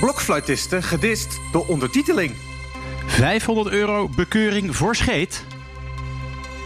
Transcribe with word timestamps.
Blokfluitisten 0.00 0.82
gedist 0.82 1.40
door 1.52 1.66
ondertiteling. 1.66 2.34
500 3.06 3.68
euro 3.68 4.08
bekeuring 4.08 4.76
voor 4.76 4.96
scheet. 4.96 5.44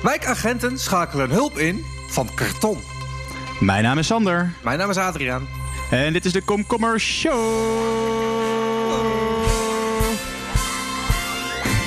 Wijkagenten 0.03 0.79
schakelen 0.79 1.30
hulp 1.30 1.59
in 1.59 1.85
van 2.09 2.29
karton. 2.35 2.79
Mijn 3.61 3.83
naam 3.83 3.99
is 3.99 4.06
Sander. 4.06 4.53
Mijn 4.62 4.79
naam 4.79 4.91
is 4.91 4.96
Adriaan. 4.96 5.49
En 5.91 6.12
dit 6.12 6.25
is 6.25 6.33
de 6.33 6.43
Komkommer 6.43 7.01
Show. 7.01 7.99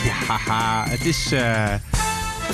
Ja, 0.04 0.14
haha, 0.28 0.90
het 0.90 1.06
is, 1.06 1.32
eh, 1.32 1.74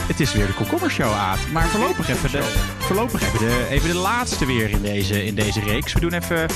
het 0.08 0.20
is 0.20 0.34
weer 0.34 0.46
de 0.46 0.54
Komkommer 0.54 0.92
Show, 0.92 1.14
Aad. 1.14 1.40
Maar 1.54 1.68
voorlopig 1.68 2.10
even 2.10 2.32
de, 2.32 2.44
voorlopig 2.78 3.22
even 3.22 3.40
de, 3.40 3.68
even 3.70 3.90
de 3.90 3.96
laatste 3.96 4.46
weer 4.46 4.70
in 4.70 4.82
deze, 4.82 5.26
in 5.26 5.36
deze 5.36 5.60
reeks. 5.60 5.94
We 5.94 6.00
doen 6.00 6.14
even, 6.14 6.48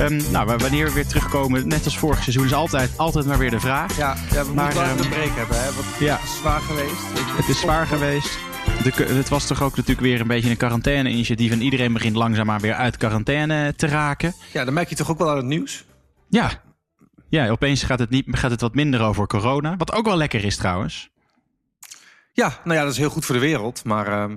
ehm, 0.00 0.30
nou, 0.30 0.56
wanneer 0.56 0.86
we 0.86 0.92
weer 0.92 1.06
terugkomen, 1.06 1.68
net 1.68 1.84
als 1.84 1.98
vorig 1.98 2.22
seizoen, 2.22 2.44
is 2.44 2.52
altijd, 2.52 2.90
altijd 2.96 3.26
maar 3.26 3.38
weer 3.38 3.50
de 3.50 3.60
vraag. 3.60 3.96
Ja, 3.96 4.16
ja 4.32 4.44
we 4.44 4.52
Maar, 4.52 4.64
moeten 4.64 4.82
wel 4.82 4.90
ehm, 4.90 5.02
een 5.02 5.08
break 5.08 5.36
hebben, 5.36 5.62
hè? 5.62 5.72
Want 5.72 5.86
ja. 5.98 6.16
het 6.16 6.24
is 6.24 6.36
zwaar 6.36 6.60
geweest. 6.60 7.36
Het 7.36 7.48
is 7.48 7.60
zwaar 7.60 7.86
geweest. 7.86 8.38
De, 8.82 9.04
het 9.04 9.28
was 9.28 9.46
toch 9.46 9.62
ook 9.62 9.76
natuurlijk 9.76 10.06
weer 10.06 10.20
een 10.20 10.26
beetje 10.26 10.50
een 10.50 10.56
quarantaine-initiatief. 10.56 11.52
En 11.52 11.62
iedereen 11.62 11.92
begint 11.92 12.16
langzaamaan 12.16 12.60
weer 12.60 12.74
uit 12.74 12.96
quarantaine 12.96 13.74
te 13.76 13.86
raken. 13.86 14.34
Ja, 14.52 14.64
dan 14.64 14.74
merk 14.74 14.88
je 14.88 14.94
toch 14.96 15.10
ook 15.10 15.18
wel 15.18 15.30
aan 15.30 15.36
het 15.36 15.46
nieuws. 15.46 15.84
Ja, 16.28 16.50
ja 17.28 17.48
opeens 17.48 17.82
gaat 17.82 17.98
het, 17.98 18.10
niet, 18.10 18.24
gaat 18.30 18.50
het 18.50 18.60
wat 18.60 18.74
minder 18.74 19.00
over 19.02 19.26
corona. 19.26 19.76
Wat 19.76 19.92
ook 19.92 20.04
wel 20.04 20.16
lekker 20.16 20.44
is 20.44 20.56
trouwens. 20.56 21.10
Ja, 22.32 22.58
nou 22.64 22.76
ja, 22.76 22.82
dat 22.82 22.92
is 22.92 22.98
heel 22.98 23.10
goed 23.10 23.24
voor 23.24 23.34
de 23.34 23.40
wereld. 23.40 23.84
Maar 23.84 24.06
ehm, 24.06 24.36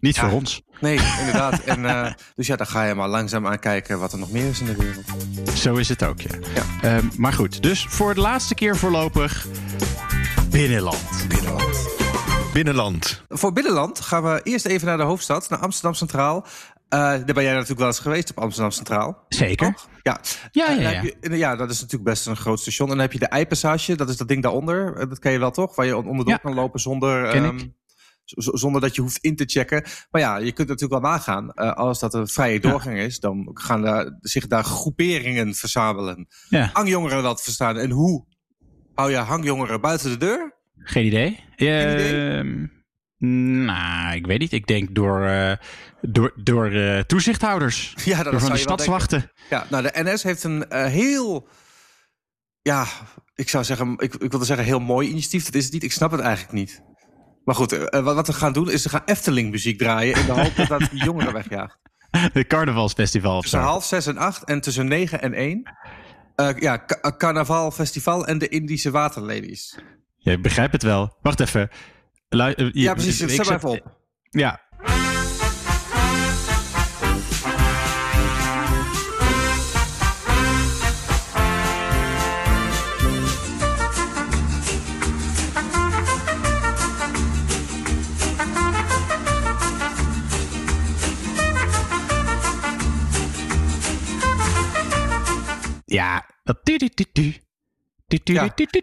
Niet 0.00 0.16
Ja. 0.16 0.22
voor 0.22 0.38
ons. 0.38 0.62
nee, 0.80 0.98
inderdaad. 1.20 1.60
En, 1.60 1.84
eh, 1.86 2.12
dus 2.34 2.46
ja, 2.46 2.56
dan 2.56 2.66
ga 2.66 2.84
je 2.84 2.94
maar 2.94 3.08
langzaam 3.08 3.46
aan 3.46 3.58
kijken 3.58 3.98
wat 3.98 4.12
er 4.12 4.18
nog 4.18 4.30
meer 4.30 4.48
is 4.48 4.60
in 4.60 4.66
de 4.66 4.76
wereld. 4.76 5.04
Zo 5.58 5.74
is 5.74 5.88
het 5.88 6.02
ook, 6.04 6.20
ja. 6.20 6.38
Ja. 6.54 6.62
Ehm, 6.96 7.06
maar 7.16 7.32
goed, 7.32 7.62
dus 7.62 7.86
voor 7.88 8.14
de 8.14 8.20
laatste 8.20 8.54
keer 8.54 8.76
voorlopig 8.76 9.46
binnenland. 10.50 11.24
Binnenland. 11.28 11.88
Binnenland. 12.52 13.22
Voor 13.28 13.52
binnenland 13.52 14.00
gaan 14.00 14.22
we 14.22 14.40
eerst 14.42 14.66
even 14.66 14.86
naar 14.86 14.96
de 14.96 15.02
hoofdstad, 15.02 15.48
naar 15.50 15.58
Amsterdam 15.58 15.94
Centraal. 15.94 16.46
Eh, 16.88 16.98
daar 17.00 17.24
ben 17.24 17.42
jij 17.42 17.52
natuurlijk 17.52 17.78
wel 17.78 17.88
eens 17.88 17.98
geweest 17.98 18.30
op 18.30 18.38
Amsterdam 18.38 18.70
Centraal. 18.70 19.24
Zeker. 19.28 19.72
Toch? 19.72 19.88
Ja. 20.02 20.20
Ja, 20.52 20.70
ja, 20.70 20.82
dan 20.82 20.92
ja. 20.92 21.02
je- 21.20 21.36
ja, 21.36 21.56
dat 21.56 21.70
is 21.70 21.76
natuurlijk 21.80 22.10
best 22.10 22.26
een 22.26 22.36
groot 22.36 22.60
station. 22.60 22.88
En 22.88 22.94
dan 22.94 23.02
heb 23.04 23.12
je 23.12 23.18
de 23.18 23.26
Eipassage, 23.26 23.94
dat 23.96 24.08
is 24.08 24.16
dat 24.16 24.28
ding 24.28 24.42
daaronder. 24.42 24.96
Eh, 24.96 25.08
Dat 25.08 25.18
ken 25.18 25.32
je 25.32 25.38
wel 25.38 25.50
toch? 25.50 25.74
Waar 25.76 25.86
je 25.86 25.96
onderdoor 25.96 26.28
Ja. 26.32 26.36
kan 26.36 26.54
lopen 26.54 26.80
zonder, 26.80 27.30
Ken 27.30 27.44
ik. 27.44 27.58
z- 27.58 27.64
zonder 28.34 28.80
dat 28.80 28.94
je 28.94 29.00
hoeft 29.00 29.18
in 29.24 29.36
te 29.36 29.44
checken. 29.46 29.84
Maar 30.10 30.20
ja, 30.20 30.36
je 30.36 30.52
kunt 30.52 30.68
natuurlijk 30.68 31.02
wel 31.02 31.10
nagaan. 31.10 31.52
eh, 31.52 31.72
als 31.72 32.00
dat 32.00 32.14
een 32.14 32.28
vrije 32.28 32.60
doorgang 32.60 32.98
is, 32.98 33.18
dan 33.18 33.50
gaan 33.54 33.82
daar, 33.82 34.16
zich 34.20 34.46
daar 34.46 34.64
groeperingen 34.64 35.54
verzamelen. 35.54 36.26
ja. 36.48 36.70
Hangjongeren 36.72 37.22
dat 37.22 37.42
verstaan. 37.42 37.76
En 37.78 37.90
hoe 37.90 38.26
hou 38.94 39.10
je 39.10 39.16
hangjongeren 39.16 39.80
buiten 39.80 40.10
de 40.10 40.16
deur? 40.16 40.52
Geen 40.78 41.06
idee. 41.06 41.40
Geen 41.56 41.92
idee? 41.94 42.36
Ehm, 42.38 42.66
nou, 43.64 44.14
ik 44.16 44.26
weet 44.26 44.38
niet. 44.38 44.52
Ik 44.52 44.66
denk 44.66 44.94
door, 44.94 45.26
eh, 45.26 45.52
door, 46.00 46.32
door 46.42 46.70
eh, 46.72 47.00
toezichthouders. 47.00 47.94
Ja, 48.04 48.22
dat 48.22 48.32
door 48.32 48.40
van 48.40 48.40
zou 48.40 48.52
de 48.52 48.58
je 48.58 48.66
wel 48.68 48.76
denken. 48.76 48.94
stadswachten. 49.00 49.32
Ja, 49.50 49.66
nou, 49.70 49.82
de 49.82 49.90
NS 50.12 50.22
heeft 50.22 50.44
een 50.44 50.64
heel, 50.72 51.48
ja, 52.62 52.86
ik 53.34 53.48
zou 53.48 53.64
zeggen, 53.64 53.94
ik, 53.98 54.14
ik 54.14 54.30
wilde 54.30 54.44
zeggen 54.44 54.66
heel 54.66 54.80
mooi 54.80 55.08
initiatief. 55.08 55.44
Dat 55.44 55.54
is 55.54 55.64
het 55.64 55.72
niet. 55.72 55.82
Ik 55.82 55.92
snap 55.92 56.10
het 56.10 56.20
eigenlijk 56.20 56.52
niet. 56.54 56.82
Maar 57.44 57.54
goed, 57.54 57.72
eh, 57.72 58.02
wat, 58.04 58.14
wat 58.14 58.26
we 58.26 58.32
gaan 58.32 58.52
doen 58.52 58.70
is 58.70 58.82
we 58.82 58.88
gaan 58.88 59.02
Efteling 59.04 59.50
muziek 59.50 59.78
draaien 59.78 60.16
in 60.16 60.26
de 60.26 60.32
hoop 60.32 60.56
dat 60.56 60.68
dat 60.68 60.90
die 60.90 61.04
jongeren 61.08 61.32
wegjaagt. 61.32 61.78
Het 62.10 62.46
carnavalsfestival 62.46 63.40
Tussen 63.40 63.60
half 63.60 63.84
zes 63.84 64.06
en 64.06 64.18
acht 64.18 64.44
en 64.44 64.60
tussen 64.60 64.86
negen 64.88 65.22
en 65.22 65.32
één. 65.34 65.62
Eh, 66.34 66.48
ja, 66.58 66.76
Ka- 66.76 66.98
eh, 67.00 67.16
Carnaval 67.16 67.70
Festival 67.70 68.26
en 68.26 68.38
de 68.38 68.48
Indische 68.48 68.90
Waterladies. 68.90 69.78
Je 70.16 70.38
begrijpt 70.40 70.72
het 70.72 70.82
wel. 70.82 71.16
Wacht 71.22 71.40
even. 71.40 71.68
Lu- 72.28 72.42
eh, 72.52 72.56
je- 72.56 72.70
Ja, 72.80 72.92
precies. 72.94 73.20
ik 73.20 73.28
Zet 73.30 73.46
maar 73.46 73.56
even 73.56 73.68
op. 73.68 73.98
Ja. 74.30 74.60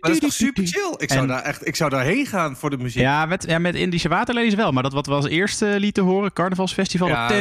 Maar 0.01 0.11
dat 0.11 0.11
is 0.11 0.19
toch 0.19 0.47
super 0.47 0.67
chill? 0.67 0.93
Ik 0.97 1.09
zou, 1.09 1.21
En- 1.21 1.27
daar 1.27 1.41
echt, 1.43 1.67
ik 1.67 1.75
zou 1.75 1.89
daarheen 1.89 2.25
gaan 2.25 2.55
voor 2.55 2.69
de 2.69 2.77
muziek. 2.77 3.01
Ja, 3.01 3.25
met, 3.25 3.45
ja, 3.47 3.59
met 3.59 3.75
Indische 3.75 4.09
waterlelies 4.09 4.53
wel. 4.55 4.71
Maar 4.71 4.83
dat 4.83 4.93
wat 4.93 5.05
we 5.05 5.13
als 5.13 5.27
eerste 5.27 5.75
lieten 5.79 6.03
horen, 6.03 6.33
carnavalsfestival. 6.33 7.07
Ja, 7.07 7.27
dat- 7.27 7.37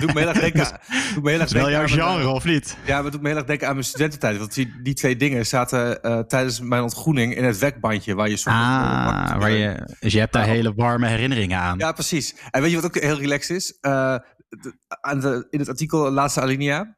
doet 0.00 0.14
me 0.14 0.18
heel 0.20 0.28
erg 0.28 0.40
denken, 0.40 0.60
het 0.60 1.14
doet 1.14 1.22
me 1.22 1.30
heel 1.30 1.40
erg 1.40 1.48
Dat 1.48 1.48
is 1.48 1.52
wel 1.52 1.70
denken 1.70 1.70
jouw 1.96 2.06
aan 2.08 2.14
genre, 2.18 2.28
of 2.34 2.44
niet? 2.44 2.76
Ja, 2.86 2.94
maar 2.94 3.02
het 3.04 3.12
doet 3.12 3.22
me 3.22 3.28
heel 3.28 3.36
erg 3.36 3.46
denken 3.46 3.66
aan 3.66 3.72
mijn 3.72 3.86
studententijd. 3.86 4.38
Want 4.38 4.54
die, 4.54 4.72
die 4.82 4.94
twee 4.94 5.16
dingen 5.16 5.46
zaten 5.46 6.00
tijdens 6.28 6.60
mijn 6.60 6.82
ontgroening 6.82 7.36
in 7.36 7.44
het 7.44 7.58
wekbandje. 7.58 8.14
Waar 8.14 8.28
je 8.28 8.36
soms 8.36 8.56
Ah, 8.56 9.38
waar 9.38 9.50
je, 9.50 9.94
dus 10.00 10.12
je 10.12 10.18
hebt 10.18 10.32
daar 10.32 10.44
hele 10.46 10.72
warme 10.74 11.06
herinneringen 11.06 11.58
aan. 11.58 11.78
Ja, 11.78 11.92
precies. 11.92 12.34
En 12.50 12.60
weet 12.62 12.70
je 12.70 12.76
wat 12.80 12.84
ook 12.84 13.02
heel 13.02 13.18
relaxed 13.18 13.56
is? 13.56 13.76
Aan 15.00 15.20
de, 15.20 15.46
in 15.50 15.58
het 15.58 15.68
artikel 15.68 16.10
laatste 16.10 16.40
alinea. 16.40 16.96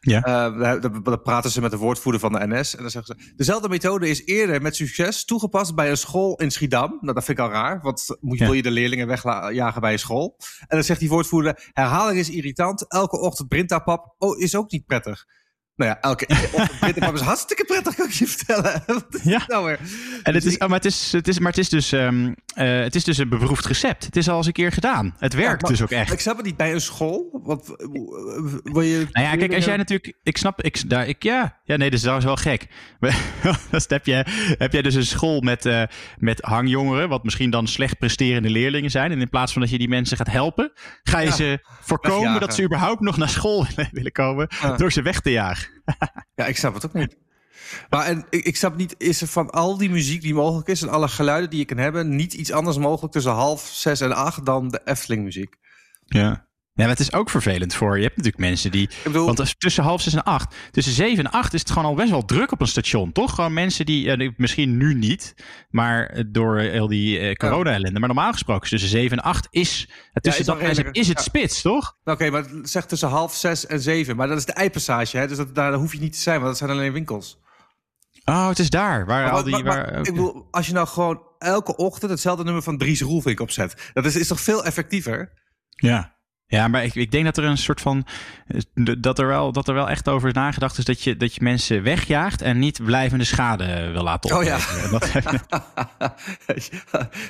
Ja. 0.00 0.22
eh, 0.22 0.58
daar, 0.58 0.80
daar- 0.80 1.02
daar 1.02 1.18
praten 1.20 1.50
ze 1.50 1.60
met 1.60 1.70
de 1.70 1.76
woordvoerder 1.76 2.20
van 2.20 2.32
de 2.32 2.46
NS. 2.46 2.74
En 2.76 2.82
dan 2.82 2.90
zeggen 2.90 3.16
ze... 3.18 3.32
Dezelfde 3.36 3.68
methode 3.68 4.08
is 4.08 4.24
eerder 4.24 4.62
met 4.62 4.76
succes 4.76 5.24
toegepast 5.24 5.74
bij 5.74 5.90
een 5.90 5.96
school 5.96 6.36
in 6.36 6.50
Schiedam. 6.50 6.98
Nou, 7.00 7.14
dat 7.14 7.24
vind 7.24 7.38
ik 7.38 7.44
al 7.44 7.50
raar. 7.50 7.80
Want 7.82 8.16
moet 8.20 8.34
je, 8.38 8.38
Ja. 8.38 8.44
wil 8.44 8.56
je 8.56 8.62
de 8.62 8.70
leerlingen 8.70 9.06
wegjagen 9.06 9.80
bij 9.80 9.92
een 9.92 9.98
school? 9.98 10.36
En 10.60 10.66
dan 10.76 10.84
zegt 10.84 11.00
die 11.00 11.08
woordvoerder... 11.08 11.70
Herhaling 11.72 12.18
is 12.18 12.30
irritant. 12.30 12.88
Elke 12.90 13.20
ochtend 13.20 13.48
Brintapap 13.48 14.14
oh, 14.18 14.38
is 14.38 14.56
ook 14.56 14.70
niet 14.70 14.86
prettig. 14.86 15.26
Nou 15.78 15.90
ja, 15.90 16.00
elke 16.00 16.26
Brintapap 16.80 17.14
is 17.14 17.20
hartstikke 17.20 17.64
prettig, 17.64 17.94
kan 17.94 18.06
ik 18.06 18.12
je 18.12 18.26
vertellen. 18.26 18.82
Wat 18.86 19.20
Ja. 19.22 19.42
nou 19.46 19.64
weer? 19.64 19.78
En 20.22 20.34
het 20.34 20.42
Dus 20.42 20.52
is, 20.52 20.58
oh, 20.58 20.68
maar, 20.68 20.76
het 20.76 20.84
is, 20.84 21.12
het 21.12 21.28
is, 21.28 21.38
maar 21.38 21.50
het 21.50 21.58
is 21.58 21.68
dus, 21.68 21.92
ehm, 21.92 22.32
eh, 22.54 22.80
het 22.80 22.94
is 22.94 23.04
dus 23.04 23.18
een 23.18 23.28
beproefd 23.28 23.66
recept. 23.66 24.04
Het 24.04 24.16
is 24.16 24.28
al 24.28 24.36
eens 24.36 24.46
een 24.46 24.52
keer 24.52 24.72
gedaan. 24.72 25.14
Het 25.18 25.34
werkt 25.34 25.66
dus 25.66 25.82
ook 25.82 25.90
echt. 25.90 26.12
Ik 26.12 26.20
snap 26.20 26.36
het 26.36 26.46
niet 26.46 26.56
bij 26.56 26.72
een 26.72 26.80
school. 26.80 27.40
Want, 27.42 27.68
eh, 27.68 27.86
wil 28.62 28.82
je 28.82 29.06
Nou 29.12 29.26
ja, 29.26 29.36
kijk, 29.36 29.54
als 29.54 29.64
jij 29.64 29.76
natuurlijk. 29.76 30.16
Ik 30.22 30.36
snap. 30.36 30.62
Ik, 30.62 30.90
daar, 30.90 31.06
ik, 31.08 31.22
ja, 31.22 31.58
ja, 31.64 31.76
nee, 31.76 31.90
dat 31.90 31.92
is 31.92 32.00
trouwens 32.00 32.26
wel 32.26 32.36
gek. 32.36 32.66
Dus 33.70 33.84
heb, 33.88 34.06
je, 34.06 34.24
heb 34.58 34.72
jij 34.72 34.82
dus 34.82 34.94
een 34.94 35.06
school 35.06 35.40
met, 35.40 35.66
eh, 35.66 35.82
met 36.18 36.40
hangjongeren, 36.40 37.08
wat 37.08 37.24
misschien 37.24 37.50
dan 37.50 37.66
slecht 37.66 37.98
presterende 37.98 38.50
leerlingen 38.50 38.90
zijn. 38.90 39.10
En 39.12 39.20
in 39.20 39.28
plaats 39.28 39.52
van 39.52 39.62
dat 39.62 39.70
je 39.70 39.78
die 39.78 39.88
mensen 39.88 40.16
gaat 40.16 40.30
helpen, 40.30 40.72
ga 41.02 41.18
je 41.18 41.26
Ja, 41.26 41.32
ze 41.32 41.58
voorkomen 41.80 42.18
wegjagen. 42.20 42.40
dat 42.46 42.54
ze 42.54 42.62
überhaupt 42.62 43.00
nog 43.00 43.16
naar 43.16 43.28
school 43.28 43.66
willen 43.92 44.12
komen 44.12 44.48
door 44.76 44.92
ze 44.92 45.02
weg 45.02 45.20
te 45.20 45.30
jagen. 45.30 45.67
Ja, 46.34 46.46
ik 46.46 46.56
snap 46.56 46.74
het 46.74 46.86
ook 46.86 46.92
niet. 46.92 47.16
Maar 47.90 48.06
en, 48.06 48.26
ik, 48.30 48.44
ik 48.44 48.56
snap 48.56 48.76
niet, 48.76 48.94
is 48.98 49.20
er 49.20 49.26
van 49.26 49.50
al 49.50 49.78
die 49.78 49.90
muziek 49.90 50.22
die 50.22 50.34
mogelijk 50.34 50.68
is 50.68 50.82
en 50.82 50.88
alle 50.88 51.08
geluiden 51.08 51.50
die 51.50 51.58
je 51.58 51.64
kan 51.64 51.76
hebben, 51.76 52.16
niet 52.16 52.34
iets 52.34 52.52
anders 52.52 52.76
mogelijk 52.76 53.12
tussen 53.12 53.32
half 53.32 53.66
zes 53.66 54.00
en 54.00 54.12
acht 54.12 54.46
dan 54.46 54.68
de 54.68 54.80
Efteling 54.84 55.24
muziek? 55.24 55.56
Ja. 56.04 56.47
Ja, 56.78 56.84
maar 56.84 56.96
het 56.96 57.00
is 57.00 57.12
ook 57.12 57.30
vervelend 57.30 57.74
voor. 57.74 57.96
Je 57.96 58.02
hebt 58.02 58.16
natuurlijk 58.16 58.42
mensen 58.44 58.70
die. 58.70 58.82
Ik 58.82 59.00
bedoel, 59.04 59.26
Want 59.26 59.54
tussen 59.60 59.82
half 59.84 60.00
zes 60.02 60.14
en 60.14 60.24
acht. 60.24 60.54
Tussen 60.70 60.92
zeven 60.92 61.24
en 61.24 61.30
acht 61.30 61.54
is 61.54 61.60
het 61.60 61.70
gewoon 61.70 61.84
al 61.84 61.94
best 61.94 62.10
wel 62.10 62.24
druk 62.24 62.52
op 62.52 62.60
een 62.60 62.66
station, 62.66 63.12
toch? 63.12 63.34
Gewoon 63.34 63.52
mensen 63.52 63.86
die. 63.86 64.10
eh, 64.12 64.30
misschien 64.36 64.76
nu 64.76 64.94
niet. 64.94 65.34
Maar 65.70 66.06
eh, 66.06 66.24
door 66.26 66.58
eh, 66.58 66.70
heel 66.70 66.86
die 66.88 67.18
eh, 67.18 67.34
corona-ellende. 67.34 67.98
Maar 67.98 68.08
normaal 68.08 68.32
gesproken 68.32 68.62
is 68.62 68.70
tussen 68.70 68.88
zeven 68.88 69.16
en 69.18 69.24
acht 69.24 69.46
is. 69.50 69.88
Het 70.12 70.22
tussen 70.22 70.40
is 70.40 70.46
dat 70.76 70.86
is 70.96 71.08
het 71.08 71.16
ja. 71.18 71.22
spits, 71.24 71.62
toch? 71.62 71.96
nou, 72.04 72.18
oké, 72.20 72.30
maar 72.30 72.42
het 72.42 72.70
zegt 72.70 72.88
tussen 72.88 73.08
half 73.08 73.34
zes 73.34 73.66
en 73.66 73.80
zeven. 73.80 74.16
Maar 74.16 74.28
dat 74.28 74.38
is 74.38 74.44
de 74.44 74.52
Eipassage, 74.52 75.16
hè? 75.16 75.26
dus 75.28 75.36
dat, 75.36 75.54
daar 75.54 75.72
hoef 75.72 75.92
je 75.92 76.00
niet 76.00 76.12
te 76.12 76.18
zijn, 76.20 76.36
want 76.36 76.48
dat 76.48 76.58
zijn 76.58 76.70
alleen 76.70 76.92
winkels. 76.92 77.38
Oh, 78.24 78.48
het 78.48 78.58
is 78.58 78.70
daar. 78.70 79.06
Waar 79.06 79.22
Maar, 79.24 79.32
al 79.32 79.42
die. 79.42 79.52
maar- 79.52 79.62
maar 79.64 79.90
waar, 79.90 79.98
ik 79.98 80.04
bedoel, 80.04 80.48
als 80.50 80.66
je 80.66 80.72
nou 80.72 80.86
gewoon 80.86 81.22
elke 81.38 81.76
ochtend 81.76 82.10
hetzelfde 82.10 82.44
nummer 82.44 82.62
van 82.62 82.78
Dries 82.78 83.00
Roelvink 83.00 83.40
opzet, 83.40 83.90
dat 83.92 84.04
is, 84.04 84.16
is 84.16 84.26
toch 84.28 84.40
veel 84.40 84.64
effectiever? 84.64 85.32
Ja. 85.68 86.16
Ja, 86.50 86.68
maar 86.68 86.84
ik, 86.84 86.94
ik 86.94 87.10
denk 87.10 87.24
dat 87.24 87.36
er 87.36 87.44
een 87.44 87.58
soort 87.58 87.80
van. 87.80 88.06
eh, 88.46 88.60
Dat 88.98 89.18
er 89.18 89.26
wel, 89.26 89.52
dat 89.52 89.68
er 89.68 89.74
wel 89.74 89.88
echt 89.90 90.08
over 90.08 90.28
is 90.28 90.34
nagedacht 90.34 90.78
is 90.78 90.84
dat 90.84 91.02
je, 91.02 91.16
dat 91.16 91.34
je 91.34 91.42
mensen 91.42 91.82
wegjaagt 91.82 92.42
en 92.42 92.58
niet 92.58 92.84
blijvende 92.84 93.24
schade 93.24 93.90
wil 93.92 94.02
laten 94.02 94.36
Oh 94.36 94.44
ja. 94.44 94.58
dat- 94.90 95.12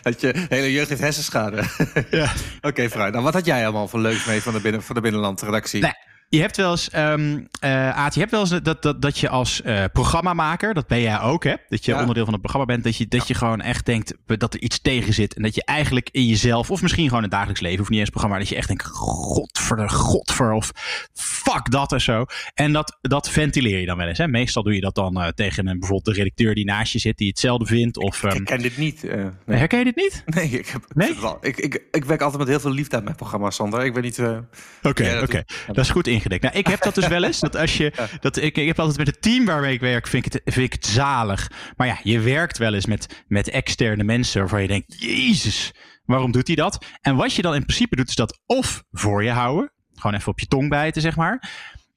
dat 0.03 0.21
je 0.21 0.47
hele 0.49 0.73
jeugd 0.73 0.89
heeft 0.89 1.01
hersenschade. 1.01 1.63
ja. 2.11 2.33
Oké, 2.61 2.89
fruit. 2.91 3.13
Nou, 3.13 3.25
wat 3.25 3.35
had 3.35 3.47
jij 3.47 3.63
allemaal 3.63 3.89
voor 3.89 4.01
leuks 4.01 4.25
mee 4.25 4.43
van 4.43 4.53
de, 4.53 4.61
binnen, 4.61 4.83
van 4.83 4.95
de 4.95 5.01
binnenlandredactie? 5.01 5.83
Nee, 5.83 5.93
Je 6.31 6.41
hebt 6.41 6.57
wel 6.57 6.71
eens, 6.71 6.91
ehm 6.91 7.39
eh, 7.61 7.91
Aad, 7.91 8.15
je 8.15 8.21
hebt 8.21 8.33
wel 8.33 8.41
eens 8.41 8.61
dat, 8.63 8.83
dat, 8.83 9.03
dat 9.03 9.19
je 9.19 9.29
als 9.29 9.63
eh, 9.63 9.85
programmamaker, 9.93 10.75
dat 10.75 10.87
ben 10.87 11.01
jij 11.01 11.21
ook, 11.21 11.45
hè? 11.45 11.55
Dat 11.69 11.85
je 11.85 11.93
Ja. 11.93 12.01
onderdeel 12.01 12.25
van 12.25 12.33
het 12.33 12.43
programma 12.43 12.73
bent, 12.73 12.85
dat 12.85 12.97
je, 12.97 13.09
dat 13.09 13.29
je 13.29 13.35
gewoon 13.35 13.61
echt 13.61 13.87
denkt 13.87 14.15
dat 14.27 14.55
er 14.55 14.61
iets 14.61 14.81
tegen 14.81 15.15
zit. 15.15 15.35
En 15.35 15.43
dat 15.43 15.55
je 15.55 15.65
eigenlijk 15.65 16.09
in 16.13 16.27
jezelf, 16.27 16.71
of 16.71 16.83
misschien 16.83 17.05
gewoon 17.05 17.19
in 17.19 17.25
het 17.25 17.33
dagelijks 17.33 17.61
leven, 17.61 17.81
of 17.81 17.89
niet 17.89 17.99
eens 17.99 18.11
programma, 18.11 18.39
dat 18.39 18.49
je 18.49 18.57
echt 18.57 18.69
denkt, 18.69 18.87
godver, 18.87 19.91
godver, 19.91 20.53
of 20.53 20.71
fuck 21.13 21.71
dat 21.71 21.93
en 21.93 22.01
zo. 22.01 22.25
En 22.55 22.73
dat, 22.73 22.99
dat 23.01 23.31
ventileer 23.31 23.81
je 23.81 23.87
dan 23.87 23.97
wel 23.97 24.07
eens. 24.07 24.19
Hè? 24.19 24.29
Meestal 24.29 24.63
doe 24.63 24.75
je 24.75 24.81
dat 24.81 24.95
dan 24.95 25.19
uh, 25.19 25.29
tegen 25.29 25.67
een, 25.67 25.79
bijvoorbeeld 25.79 26.17
de 26.17 26.23
redacteur 26.23 26.55
die 26.55 26.65
naast 26.65 26.93
je 26.93 26.99
zit, 26.99 27.17
die 27.17 27.29
hetzelfde 27.29 27.67
vindt. 27.67 27.97
Of, 27.97 28.23
um... 28.23 28.29
Ik 28.31 28.35
herken 28.37 28.59
dit 28.59 28.77
niet. 28.77 29.05
Uh, 29.05 29.27
nee. 29.47 29.59
Herken 29.59 29.79
je 29.79 29.85
dit 29.85 29.97
niet? 29.97 30.23
Nee, 30.27 30.49
ik, 30.49 30.67
heb, 30.67 30.85
nee? 30.95 31.15
Ik, 31.41 31.57
ik, 31.57 31.83
ik 31.91 32.05
werk 32.05 32.21
altijd 32.21 32.39
met 32.39 32.49
heel 32.49 32.61
veel 32.61 32.71
liefde 32.71 32.97
aan 32.97 33.05
mijn 33.05 33.17
programma, 33.17 33.51
Sander. 33.51 33.85
Ik 33.85 33.95
weet 33.95 34.03
niet... 34.03 34.19
Oké, 34.19 34.29
uh, 34.29 34.39
oké. 34.83 34.89
Okay, 34.89 35.23
okay. 35.23 35.45
Dat 35.67 35.79
is 35.79 35.91
goed 35.91 36.07
ingedekt. 36.19 36.43
Nou, 36.43 36.57
ik 36.57 36.67
heb 36.67 36.83
dat 36.83 36.95
dus 36.95 37.09
wel 37.09 37.25
eens. 37.25 37.41
Dat 37.41 37.57
als 37.57 37.77
je, 37.77 37.93
dat, 38.21 38.37
ik, 38.37 38.57
ik 38.57 38.67
heb 38.67 38.79
altijd 38.79 38.99
met 38.99 39.07
het 39.07 39.23
team 39.23 39.45
waarmee 39.45 39.75
ik 39.75 39.81
werk, 39.81 40.07
vind 40.07 40.27
ik, 40.27 40.33
het, 40.33 40.55
vind 40.55 40.67
ik 40.67 40.73
het 40.73 40.87
zalig. 40.87 41.51
Maar 41.77 41.87
ja, 41.87 41.99
je 42.03 42.21
werkt 42.21 42.59
wel 42.59 42.75
eens 42.75 42.87
met, 42.87 43.25
met 43.27 43.49
externe 43.49 44.05
mensen 44.05 44.41
waarvan 44.41 44.63
je 44.63 44.69
denkt, 44.69 45.01
jezus, 45.01 45.75
waarom 46.05 46.33
doet 46.33 46.47
hij 46.47 46.57
dat? 46.57 46.85
En 47.01 47.17
wat 47.17 47.33
je 47.35 47.43
dan 47.43 47.55
in 47.55 47.65
principe 47.65 47.97
doet, 47.97 48.09
is 48.09 48.15
dat 48.15 48.41
of 48.47 48.85
voor 48.91 49.25
je 49.25 49.31
houden. 49.31 49.73
Gewoon 49.95 50.17
even 50.17 50.33
op 50.33 50.41
je 50.41 50.47
tong 50.47 50.69
bijten, 50.69 51.03
zeg 51.03 51.17
maar. 51.17 51.51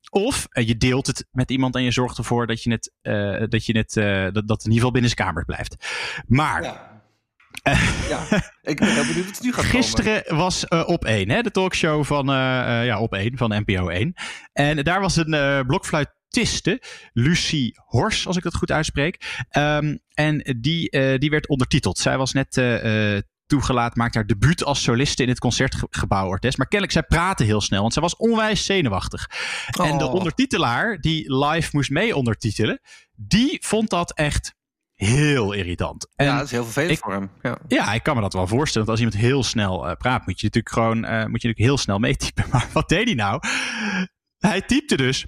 Of 0.10 0.48
uh, 0.52 0.68
je 0.68 0.78
deelt 0.78 1.08
het 1.08 1.28
met 1.32 1.52
iemand 1.52 1.76
en 1.76 1.84
je 1.84 1.92
zorgt 1.92 2.18
ervoor 2.18 2.48
dat 2.48 2.64
je 2.64 2.72
het, 2.72 2.94
uh, 3.02 3.44
dat, 3.48 3.66
je 3.66 3.78
het 3.78 3.96
uh, 3.96 4.24
dat, 4.32 4.48
dat 4.48 4.60
in 4.64 4.72
ieder 4.72 4.74
geval 4.74 4.92
binnen 4.92 5.12
zijn 5.12 5.28
kamer 5.28 5.46
blijft. 5.46 5.76
Maar. 6.28 6.64
Ja. 6.64 7.01
Ja, 8.10 8.26
ik 8.62 8.80
ben 8.80 8.94
heel 8.94 9.06
benieuwd 9.06 9.26
wat 9.26 9.36
het 9.36 9.42
nu 9.44 9.54
gaat 9.54 9.66
Gisteren 9.66 10.24
komen. 10.24 10.44
was 10.44 10.68
op 10.68 11.06
1, 11.06 11.30
hè, 11.30 11.42
de 11.42 11.52
talkshow 11.52 12.04
van, 12.04 12.26
ja, 12.86 13.00
op 13.00 13.14
1 13.14 13.38
van 13.38 13.64
NPO 13.66 13.88
1. 13.90 14.14
En 14.54 14.84
daar 14.84 15.02
was 15.02 15.16
een 15.16 15.66
blokfluitiste, 15.68 16.82
Lucie 17.14 17.80
Hors, 17.86 18.28
als 18.28 18.38
ik 18.38 18.44
dat 18.44 18.56
goed 18.56 18.72
uitspreek. 18.72 19.46
Um, 19.58 20.00
en 20.14 20.58
die, 20.60 20.92
uh, 20.92 21.18
die 21.18 21.30
werd 21.30 21.48
ondertiteld. 21.48 21.98
Zij 21.98 22.18
was 22.18 22.34
net 22.34 22.58
uh, 22.58 23.18
toegelaten, 23.46 23.98
maakte 23.98 24.18
haar 24.18 24.28
debuut 24.28 24.64
als 24.64 24.84
soliste 24.84 25.24
in 25.24 25.30
het 25.30 25.40
concertgebouw 25.40 26.28
Ortes. 26.28 26.56
Maar 26.56 26.68
kennelijk, 26.68 26.98
zij 26.98 27.18
praatte 27.18 27.44
heel 27.44 27.62
snel, 27.62 27.82
want 27.82 27.94
zij 27.94 28.02
was 28.02 28.16
onwijs 28.16 28.66
zenuwachtig. 28.66 29.30
Oh. 29.80 29.88
En 29.88 29.98
de 29.98 30.06
Oh. 30.06 30.14
ondertitelaar, 30.14 30.98
die 31.00 31.36
live 31.36 31.70
moest 31.72 31.90
mee 31.90 32.16
ondertitelen, 32.16 32.82
die 33.16 33.58
vond 33.62 33.90
dat 33.90 34.14
echt 34.14 34.56
heel 35.08 35.52
irritant. 35.54 36.08
En 36.16 36.26
ja, 36.26 36.36
dat 36.36 36.46
is 36.46 36.52
heel 36.52 36.64
vervelend 36.64 36.92
ik- 36.92 37.04
voor 37.04 37.14
hem. 37.14 37.30
Ja. 37.42 37.58
ja, 37.68 37.94
ik 37.94 38.04
kan 38.04 38.16
me 38.16 38.22
dat 38.22 38.34
wel 38.34 38.48
voorstellen. 38.48 38.88
Want 38.88 39.00
als 39.00 39.08
iemand 39.08 39.28
heel 39.32 39.44
snel 39.44 39.88
eh, 39.90 39.96
praat, 39.96 40.26
moet 40.26 40.40
je 40.40 40.46
natuurlijk 40.46 40.74
gewoon 40.74 40.96
eh, 41.06 41.12
moet 41.12 41.42
je 41.42 41.48
natuurlijk 41.48 41.58
heel 41.58 41.78
snel 41.78 42.00
meetypen. 42.00 42.46
Maar 42.52 42.68
wat 42.74 42.90
deed 42.90 43.06
hij 43.06 43.14
nou? 43.14 43.40
Hij 44.40 44.62
typte 44.62 44.98
dus. 44.98 45.26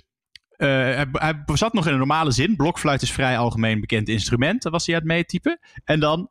eh, 0.50 0.68
hij, 0.68 1.06
hij 1.12 1.44
zat 1.46 1.74
nog 1.74 1.86
in 1.86 1.92
een 1.92 1.98
normale 1.98 2.32
zin. 2.32 2.56
Blokfluit 2.56 3.02
is 3.02 3.12
vrij 3.12 3.38
algemeen 3.38 3.80
bekend 3.80 4.10
instrument. 4.10 4.62
Dat 4.62 4.72
was 4.72 4.86
hij 4.86 4.96
aan 4.96 5.02
het 5.02 5.10
meetypen. 5.12 5.60
En 5.84 6.00
dan 6.00 6.30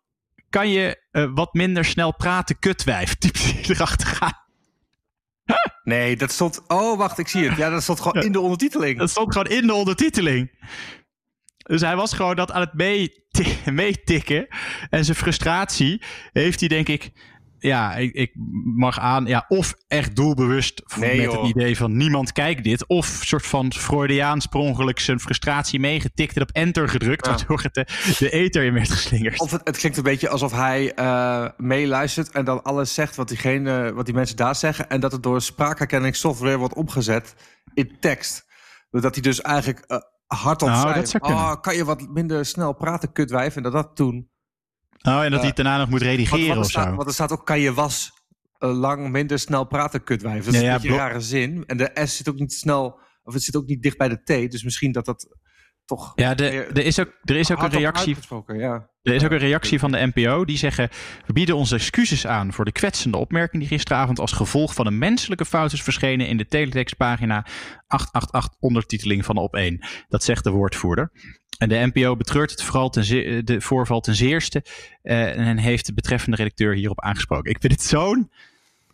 kan 0.51 0.69
je 0.69 1.01
wat 1.35 1.55
minder 1.55 1.85
snel 1.85 2.15
praten, 2.17 2.59
kutwijf. 2.59 3.15
Typte 3.19 3.43
hij 3.43 3.63
erachteraan. 3.69 4.41
Nee, 5.85 6.17
dat 6.17 6.31
stond... 6.33 6.63
Oh, 6.69 6.99
wacht, 6.99 7.19
ik 7.19 7.29
zie 7.29 7.49
het. 7.49 7.57
Ja, 7.59 7.71
dat 7.71 7.83
stond 7.83 8.01
gewoon 8.01 8.23
in 8.25 8.33
de 8.33 8.41
ondertiteling. 8.41 8.99
Dat 8.99 9.11
stond 9.11 9.33
gewoon 9.33 9.53
in 9.53 9.67
de 9.67 9.75
ondertiteling. 9.75 10.51
Dus 11.63 11.81
hij 11.81 11.97
was 11.97 12.13
gewoon 12.13 12.37
dat 12.37 12.53
aan 12.53 12.61
het 12.61 12.75
meeti- 12.75 13.57
meetikken. 13.73 14.47
En 14.91 15.05
zijn 15.05 15.17
frustratie 15.17 16.03
heeft 16.33 16.61
hij 16.61 16.69
denk 16.69 16.89
ik... 16.89 17.11
Ja, 17.59 17.95
ik, 17.95 18.13
ik 18.13 18.33
mag 18.77 18.99
aan... 18.99 19.27
Ja, 19.27 19.45
of 19.49 19.75
echt 19.89 20.17
doelbewust 20.17 20.83
Nee, 20.97 21.17
met 21.17 21.25
joh. 21.33 21.43
het 21.43 21.57
idee 21.57 21.77
van 21.77 21.97
niemand 21.97 22.33
kijkt 22.33 22.65
dit. 22.65 22.87
Of 22.87 23.07
soort 23.07 23.47
van 23.47 23.73
Freudiaans 23.73 24.47
per 24.47 24.61
ongeluk 24.61 25.01
zijn 25.01 25.21
frustratie 25.21 25.81
meegetikt 25.81 26.37
en 26.37 26.43
op 26.43 26.51
enter 26.51 26.89
gedrukt. 26.89 27.27
Ja. 27.27 27.33
Waardoor 27.37 27.61
het 27.63 27.75
de, 27.75 27.87
de 28.19 28.31
eter 28.31 28.65
in 28.65 28.73
werd 28.75 28.91
geslingerd. 28.91 29.41
Of 29.41 29.51
het, 29.51 29.61
het 29.65 29.77
klinkt 29.79 29.97
een 29.97 30.05
beetje 30.05 30.29
alsof 30.29 30.53
hij 30.53 30.95
eh, 30.95 31.49
meeluistert 31.57 32.31
en 32.31 32.45
dan 32.45 32.63
alles 32.63 32.95
zegt 32.95 33.17
wat, 33.17 33.29
diegene, 33.29 33.93
wat 33.93 34.05
die 34.05 34.15
mensen 34.15 34.37
daar 34.37 34.57
zeggen. 34.57 34.89
En 34.89 35.01
dat 35.01 35.13
het 35.13 35.23
door 35.23 35.43
spraakherkenningssoftware 35.43 36.57
wordt 36.59 36.75
omgezet 36.75 37.35
in 37.75 37.97
tekst. 38.01 38.47
Dat 38.91 39.15
hij 39.15 39.23
dus 39.23 39.41
eigenlijk 39.41 39.85
Nou, 40.35 40.95
dat 40.95 41.09
zou 41.09 41.23
kunnen. 41.23 41.43
oh, 41.45 41.61
kan 41.61 41.77
je 41.77 41.85
wat 41.85 42.09
minder 42.09 42.47
snel 42.47 42.73
praten, 42.73 43.13
kutwijf? 43.13 43.57
En 43.57 43.63
dat 43.63 43.73
dat 43.73 43.97
toen. 43.97 44.31
Oh, 45.03 45.23
en 45.23 45.31
dat 45.31 45.33
hij 45.33 45.41
Ja. 45.41 45.47
het 45.47 45.57
daarna 45.57 45.79
nog 45.79 45.89
moet 45.89 46.01
Want, 46.03 46.11
redigeren 46.11 46.47
want, 46.47 46.59
er 46.59 46.65
of 46.65 46.71
staat, 46.71 46.89
zo. 46.89 46.95
want 46.95 47.09
er 47.09 47.15
staat 47.15 47.33
ook: 47.33 47.47
kan 47.47 47.61
je 47.61 47.73
was 47.73 48.11
eh, 48.59 48.79
lang 48.79 49.11
minder 49.11 49.39
snel 49.39 49.65
praten, 49.65 50.03
kutwijf? 50.05 50.45
Dat 50.45 50.55
is 50.55 50.61
Ja, 50.61 50.67
ja, 50.67 50.75
een 50.75 50.81
beetje 50.81 50.93
een 50.93 50.97
rare 51.09 51.21
zin. 51.21 51.65
En 51.67 51.77
de 51.77 51.91
S 52.05 52.17
zit 52.17 52.29
ook 52.29 52.39
niet 52.39 52.53
snel, 52.53 53.01
of 53.23 53.35
het 53.35 53.43
zit 53.43 53.57
ook 53.57 53.67
niet 53.67 53.83
dicht 53.83 53.97
bij 53.99 54.09
de 54.09 54.23
T. 54.23 54.51
Dus 54.51 54.63
misschien 54.65 54.93
dat 54.93 55.05
dat 55.05 55.37
toch. 55.85 56.13
Ja, 56.15 56.35
de, 56.35 56.51
er 56.51 56.85
is 56.85 57.01
ook, 57.01 57.13
er 57.25 57.37
is 57.37 57.51
ook 57.51 57.63
een 57.63 57.71
reactie 57.71 58.17
ja. 58.47 58.91
Er 59.03 59.15
is 59.15 59.25
ook 59.25 59.31
een 59.31 59.39
reactie 59.39 59.79
van 59.79 59.93
de 59.93 60.11
NPO 60.15 60.45
die 60.45 60.57
zeggen: 60.57 60.89
We 61.27 61.33
bieden 61.33 61.57
onze 61.57 61.75
excuses 61.75 62.27
aan 62.27 62.53
voor 62.53 62.65
de 62.65 62.73
kwetsende 62.73 63.17
opmerking 63.17 63.63
die 63.63 63.71
gisteravond 63.71 64.19
als 64.19 64.33
gevolg 64.33 64.75
van 64.75 64.87
een 64.87 64.99
menselijke 64.99 65.45
fout 65.45 65.73
is 65.73 65.83
verschenen 65.83 66.27
in 66.27 66.37
de 66.37 66.47
teletextpagina 66.47 67.47
888 67.87 68.61
ondertiteling 68.61 69.25
van 69.25 69.37
op 69.37 69.55
1. 69.55 69.87
Dat 70.09 70.23
zegt 70.25 70.45
de 70.45 70.51
woordvoerder. 70.51 71.11
En 71.59 71.69
de 71.69 71.91
NPO 71.93 72.17
betreurt 72.17 72.51
het 72.51 72.63
vooral 72.63 72.89
ten 72.89 73.45
de 73.45 73.61
voorval 73.61 74.01
ten 74.01 74.15
zeerste 74.15 74.65
eh, 75.03 75.39
en 75.39 75.59
heeft 75.59 75.87
de 75.87 75.95
betreffende 75.95 76.37
redacteur 76.37 76.75
hierop 76.75 77.01
aangesproken. 77.01 77.51
Ik 77.51 77.61
vind 77.61 77.73
het 77.73 77.83
zo'n. 77.83 78.31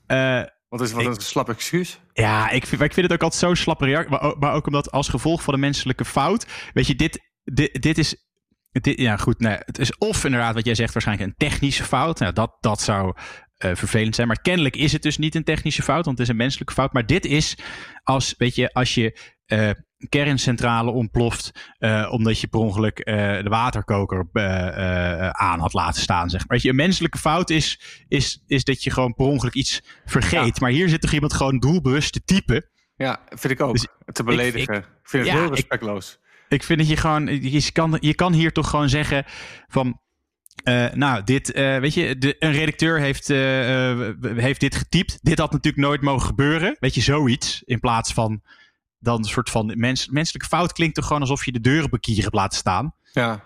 eh, 0.06 0.42
Want 0.68 0.82
is 0.82 0.92
wat 0.92 1.06
een 1.06 1.20
slap 1.20 1.48
excuus. 1.48 2.00
ja, 2.12 2.50
ik 2.50 2.66
vind, 2.66 2.82
ik 2.82 2.92
vind 2.92 3.06
het 3.06 3.14
ook 3.14 3.22
altijd 3.22 3.42
zo'n 3.42 3.56
slappe 3.56 3.84
reactie. 3.84 4.10
Maar 4.10 4.22
ook, 4.22 4.40
maar 4.40 4.52
ook 4.54 4.66
omdat 4.66 4.90
als 4.90 5.08
gevolg 5.08 5.42
van 5.42 5.54
een 5.54 5.60
menselijke 5.60 6.04
fout. 6.04 6.46
Weet 6.72 6.86
je, 6.86 6.94
dit, 6.94 7.20
dit, 7.44 7.82
dit 7.82 7.98
is. 7.98 8.26
Dit, 8.70 9.00
ja, 9.00 9.16
goed. 9.16 9.38
Nee, 9.38 9.56
het 9.58 9.78
is 9.78 9.98
of 9.98 10.24
inderdaad 10.24 10.54
wat 10.54 10.64
jij 10.64 10.74
zegt, 10.74 10.92
waarschijnlijk 10.92 11.28
een 11.28 11.48
technische 11.48 11.84
fout. 11.84 12.18
Nou, 12.18 12.32
dat, 12.32 12.56
dat 12.60 12.80
zou 12.80 13.14
eh, 13.56 13.74
vervelend 13.74 14.14
zijn. 14.14 14.26
Maar 14.26 14.40
kennelijk 14.40 14.76
is 14.76 14.92
het 14.92 15.02
dus 15.02 15.18
niet 15.18 15.34
een 15.34 15.44
technische 15.44 15.82
fout, 15.82 16.04
want 16.04 16.18
het 16.18 16.26
is 16.26 16.32
een 16.32 16.38
menselijke 16.40 16.72
fout. 16.72 16.92
Maar 16.92 17.06
dit 17.06 17.24
is 17.24 17.56
als, 18.02 18.34
weet 18.38 18.54
je, 18.54 18.72
als 18.72 18.94
je. 18.94 19.36
Eh, 19.48 19.70
kerncentrale 20.08 20.90
ontploft 20.90 21.50
eh, 21.78 22.08
omdat 22.10 22.40
je 22.40 22.46
per 22.46 22.60
ongeluk 22.60 22.98
eh, 22.98 23.14
de 23.42 23.48
waterkoker 23.48 24.28
aan 25.32 25.60
had 25.60 25.72
laten 25.72 26.02
staan. 26.02 26.30
Zeg 26.30 26.40
maar. 26.40 26.48
Weet 26.48 26.62
je, 26.62 26.68
een 26.68 26.76
menselijke 26.76 27.18
fout 27.18 27.50
is, 27.50 27.80
is, 28.08 28.42
is 28.46 28.64
dat 28.64 28.82
je 28.82 28.90
gewoon 28.90 29.14
per 29.14 29.26
ongeluk 29.26 29.54
iets 29.54 29.82
vergeet. 30.04 30.60
Maar 30.60 30.70
hier 30.70 30.88
zit 30.88 31.00
toch 31.00 31.12
iemand 31.12 31.32
gewoon 31.32 31.58
doelbewust 31.58 32.12
te 32.12 32.24
typen. 32.24 32.64
Ja, 32.96 33.20
vind 33.28 33.52
ik 33.52 33.60
ook. 33.60 33.72
Dus 33.72 33.86
te 34.12 34.24
beledigen. 34.24 34.74
Ik, 34.74 34.84
vind 35.02 35.24
het 35.24 35.32
ja, 35.32 35.38
heel 35.38 35.48
ik- 35.48 35.54
respectloos. 35.54 36.18
Ik 36.48 36.62
vind 36.62 36.78
dat 36.78 36.88
je 36.88 36.96
gewoon, 36.96 37.26
je 37.42 37.72
kan, 37.72 37.96
je 38.00 38.14
kan 38.14 38.32
hier 38.32 38.52
toch 38.52 38.70
gewoon 38.70 38.88
zeggen 38.88 39.24
van. 39.68 40.00
nou, 40.94 41.24
dit, 41.24 41.52
weet 41.52 41.94
je, 41.94 42.18
de, 42.18 42.36
een 42.38 42.52
redacteur 42.52 43.00
heeft, 43.00 43.28
heeft 44.40 44.60
dit 44.60 44.76
getypt. 44.76 45.18
Dit 45.22 45.38
had 45.38 45.52
natuurlijk 45.52 45.84
nooit 45.84 46.00
mogen 46.00 46.26
gebeuren. 46.26 46.76
Weet 46.80 46.94
je, 46.94 47.00
zoiets. 47.00 47.62
In 47.64 47.80
plaats 47.80 48.12
van 48.12 48.42
dan 48.98 49.18
een 49.18 49.24
soort 49.24 49.50
van 49.50 49.72
mens, 49.76 50.08
menselijke 50.08 50.48
fout 50.48 50.72
klinkt 50.72 50.94
toch 50.94 51.06
gewoon 51.06 51.20
alsof 51.22 51.44
je 51.44 51.52
de 51.52 51.60
deurenbekier 51.60 52.22
hebt 52.22 52.34
laten 52.34 52.58
staan. 52.58 52.94
Ja. 53.12 53.44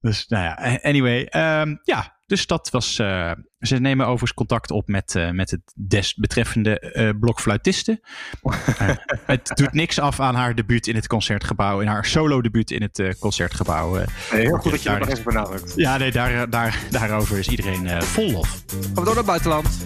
Dus 0.00 0.26
nou 0.28 0.44
ja, 0.44 0.78
anyway. 0.82 1.24
ehm, 1.24 1.76
ja, 1.82 2.18
dus 2.26 2.46
dat 2.46 2.70
was. 2.70 2.98
eh, 2.98 3.32
ze 3.58 3.76
nemen 3.76 4.04
overigens 4.06 4.34
contact 4.34 4.70
op 4.70 4.88
met, 4.88 5.14
eh, 5.14 5.30
met 5.30 5.50
het 5.50 5.60
desbetreffende 5.74 6.78
eh 6.80 7.10
blokfluitiste. 7.20 8.00
Eh, 8.78 8.96
het 9.26 9.50
doet 9.54 9.72
niks 9.72 9.98
af 9.98 10.20
aan 10.20 10.34
haar 10.34 10.54
debuut 10.54 10.86
in 10.86 10.94
het 10.94 11.06
concertgebouw. 11.06 11.80
In 11.80 11.86
haar 11.86 12.04
solo 12.04 12.40
debuut 12.42 12.70
in 12.70 12.82
het 12.82 12.98
eh, 12.98 13.12
concertgebouw. 13.18 13.96
eh. 13.98 14.06
Nee, 14.32 14.40
heel 14.40 14.56
goed 14.58 14.70
dat 14.70 14.82
je 14.82 14.88
Daar- 14.88 14.98
dat 14.98 15.08
nog 15.08 15.18
even 15.18 15.32
benadrukt. 15.32 15.72
ja, 15.76 15.96
nee, 15.96 16.12
daar, 16.12 16.50
daar, 16.50 16.78
daarover 16.90 17.38
is 17.38 17.48
iedereen 17.48 17.86
eh, 17.86 18.00
vol 18.00 18.30
lof. 18.30 18.48
Gaan 18.70 18.80
we 18.80 18.94
door 18.94 19.04
naar 19.04 19.16
het 19.16 19.26
buitenland? 19.26 19.78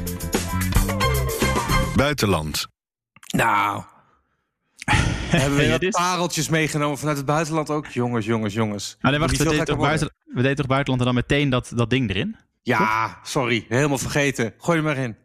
Buitenland. 1.96 2.66
Nou. 3.34 3.82
Hebben 5.40 5.58
we 5.58 5.64
Ja, 5.80 5.90
pareltjes 5.90 6.48
meegenomen 6.48 6.98
vanuit 6.98 7.16
het 7.16 7.26
buitenland 7.26 7.70
ook? 7.70 7.86
Jongens, 7.86 8.26
jongens, 8.26 8.54
jongens. 8.54 8.96
Ah, 9.00 9.10
nee, 9.10 9.20
wacht, 9.20 9.30
we 9.30 9.36
deden, 9.36 9.52
toch 9.52 9.66
gekker 9.66 9.76
buiten, 9.86 10.10
we 10.24 10.42
deden 10.42 10.56
toch 10.56 10.66
buitenland 10.66 11.00
en 11.00 11.06
dan 11.06 11.14
meteen 11.14 11.50
dat, 11.50 11.72
dat 11.74 11.90
ding 11.90 12.10
erin? 12.10 12.36
Ja, 12.62 13.18
sorry. 13.22 13.64
Helemaal 13.68 13.98
vergeten. 13.98 14.54
Gooi 14.58 14.78
er 14.78 14.84
maar 14.84 14.96
in. 14.96 15.16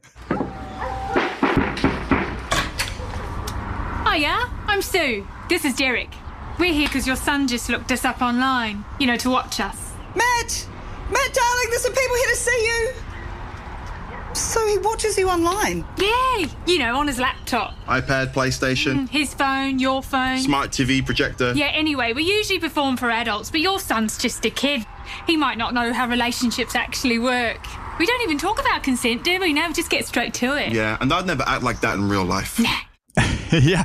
Oh, 4.06 4.16
yeah? 4.16 4.42
I'm 4.74 4.82
Sue. 4.82 5.24
This 5.48 5.63
is 5.63 5.75
Derek. 5.75 6.10
We're 6.58 6.74
here 6.74 6.86
because 6.86 7.06
your 7.06 7.22
son 7.24 7.48
just 7.48 7.68
looked 7.68 7.92
us 7.92 8.04
up 8.04 8.22
online, 8.22 8.84
you 8.98 9.06
know, 9.08 9.18
to 9.18 9.30
watch 9.30 9.60
us. 9.60 9.75
Matt! 10.16 10.68
Matt, 11.10 11.34
darling, 11.34 11.70
there's 11.70 11.82
some 11.82 11.94
people 11.94 12.16
here 12.16 12.32
to 12.32 12.36
see 12.36 12.66
you. 12.66 13.09
So 14.39 14.65
he 14.65 14.77
watches 14.77 15.17
you 15.17 15.29
online. 15.29 15.84
Yeah, 15.98 16.48
you 16.65 16.79
know, 16.79 16.96
on 16.98 17.08
his 17.08 17.19
laptop. 17.19 17.74
iPad, 17.88 18.31
PlayStation, 18.34 19.10
His 19.10 19.34
phone, 19.34 19.79
your 19.79 20.01
phone. 20.01 20.39
smart 20.39 20.72
TV 20.72 21.05
projector. 21.05 21.51
Yeah, 21.55 21.67
anyway, 21.74 22.13
we 22.13 22.24
usually 22.24 22.58
perform 22.60 22.96
for 22.96 23.12
adults, 23.12 23.51
but 23.51 23.60
your 23.60 23.79
son's 23.79 24.17
just 24.17 24.46
a 24.46 24.50
kid. 24.50 24.86
He 25.27 25.36
might 25.36 25.58
not 25.58 25.74
know 25.74 25.91
how 25.91 26.08
relationships 26.08 26.74
actually 26.74 27.19
work. 27.19 27.60
We 28.00 28.05
don't 28.05 28.22
even 28.24 28.38
talk 28.38 28.60
about 28.62 28.81
consent, 28.81 29.25
do 29.25 29.39
we? 29.41 29.51
No, 29.51 29.67
we 29.67 29.74
just 29.74 29.89
get 29.89 30.08
straight 30.08 30.34
to 30.36 30.55
it. 30.55 30.72
Yeah, 30.72 30.98
and 31.01 31.12
I'd 31.12 31.25
never 31.25 31.43
act 31.46 31.63
like 31.63 31.81
that 31.81 31.96
in 31.96 32.08
real 32.10 32.24
life. 32.25 32.60
ja. 33.51 33.84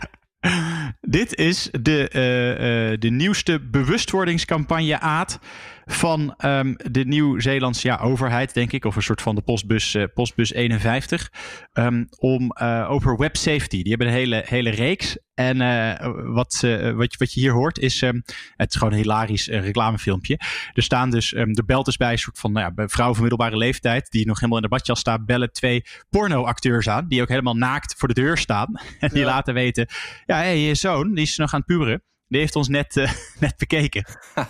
Dit 1.01 1.35
is 1.37 1.69
de, 1.73 2.09
eh, 2.09 2.91
eh, 2.93 2.99
de 3.01 3.11
nieuwste 3.11 3.61
bewustwordingscampagne 3.61 5.01
Aad. 5.01 5.39
Van 5.87 6.35
ehm, 6.37 6.75
de 6.91 7.05
Nieuw-Zeelandse 7.05 7.87
ja, 7.89 7.97
overheid, 7.99 8.55
denk 8.55 8.73
ik. 8.73 8.85
Of 8.85 8.97
een 8.97 9.03
soort 9.03 9.23
van 9.23 9.35
de 9.35 9.43
postbus, 9.43 9.95
eh, 9.95 10.05
postbus 10.15 10.53
51. 10.53 11.31
ehm, 11.73 12.05
om 12.19 12.51
eh, 12.51 12.87
over 12.91 13.17
web 13.17 13.37
safety. 13.37 13.83
Die 13.83 13.89
hebben 13.89 14.07
een 14.07 14.13
hele, 14.13 14.43
hele 14.47 14.71
reeks. 14.71 15.19
En 15.35 15.61
eh, 15.61 16.07
wat, 16.25 16.61
wat, 16.95 17.13
je- 17.13 17.15
wat 17.19 17.33
je 17.33 17.41
hier 17.41 17.53
hoort 17.53 17.79
is, 17.79 18.03
ehm, 18.03 18.21
het 18.57 18.71
is 18.73 18.77
gewoon 18.79 18.93
een 18.93 18.99
hilarisch 18.99 19.47
reclamefilmpje. 19.49 20.41
Er 20.73 20.83
staan 20.83 21.11
dus, 21.11 21.35
er 21.35 21.65
belt 21.67 21.85
dus 21.85 21.97
bij 21.97 22.13
een 22.13 22.19
soort 22.19 22.39
van 22.39 22.53
nou 22.53 22.67
ja, 22.67 22.73
bij 22.73 22.89
vrouw 22.89 23.13
van 23.13 23.21
middelbare 23.21 23.57
leeftijd, 23.57 24.11
die 24.11 24.27
nog 24.27 24.37
helemaal 24.37 24.57
in 24.57 24.63
de 24.65 24.71
badjas 24.77 24.99
staat, 25.01 25.27
bellen 25.27 25.53
twee 25.53 25.83
pornoacteurs 26.11 26.89
aan, 26.89 27.09
die 27.09 27.23
ook 27.23 27.29
helemaal 27.29 27.57
naakt 27.57 27.95
voor 27.99 28.09
de 28.09 28.15
deur 28.15 28.39
staan. 28.39 28.73
En 29.01 29.09
die 29.09 29.19
Ja. 29.19 29.25
laten 29.27 29.55
weten, 29.55 29.87
ja, 30.27 30.37
hey, 30.37 30.59
je 30.59 30.75
zoon, 30.75 31.15
die 31.15 31.25
is 31.25 31.37
nog 31.37 31.53
aan 31.53 31.59
het 31.59 31.69
puberen. 31.69 32.03
Die 32.29 32.41
heeft 32.41 32.57
ons 32.57 32.69
net, 32.69 32.95
net 33.41 33.55
bekeken. 33.57 34.05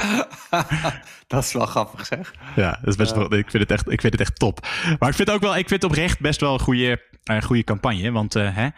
dat 1.26 1.44
is 1.44 1.52
wel 1.52 1.66
grappig, 1.66 2.06
zeg. 2.06 2.34
Ja, 2.56 2.70
dat 2.70 2.88
is 2.88 2.96
best 2.96 3.14
wel, 3.14 3.34
ik, 3.34 3.50
vind 3.50 3.62
het 3.62 3.72
echt, 3.72 3.90
ik 3.90 4.00
vind 4.00 4.12
het 4.12 4.22
echt 4.22 4.38
top. 4.38 4.66
Maar 4.98 5.08
ik 5.08 5.14
vind 5.14 5.30
ook 5.30 5.40
wel, 5.40 5.56
ik 5.56 5.68
vind 5.68 5.82
het 5.82 5.90
oprecht 5.90 6.20
best 6.20 6.40
wel 6.40 6.52
een 6.52 6.60
goede, 6.60 7.02
eh, 7.24 7.42
goede 7.42 7.64
campagne. 7.64 8.10
Want 8.10 8.36
eh 8.36 8.56
hè, 8.56 8.68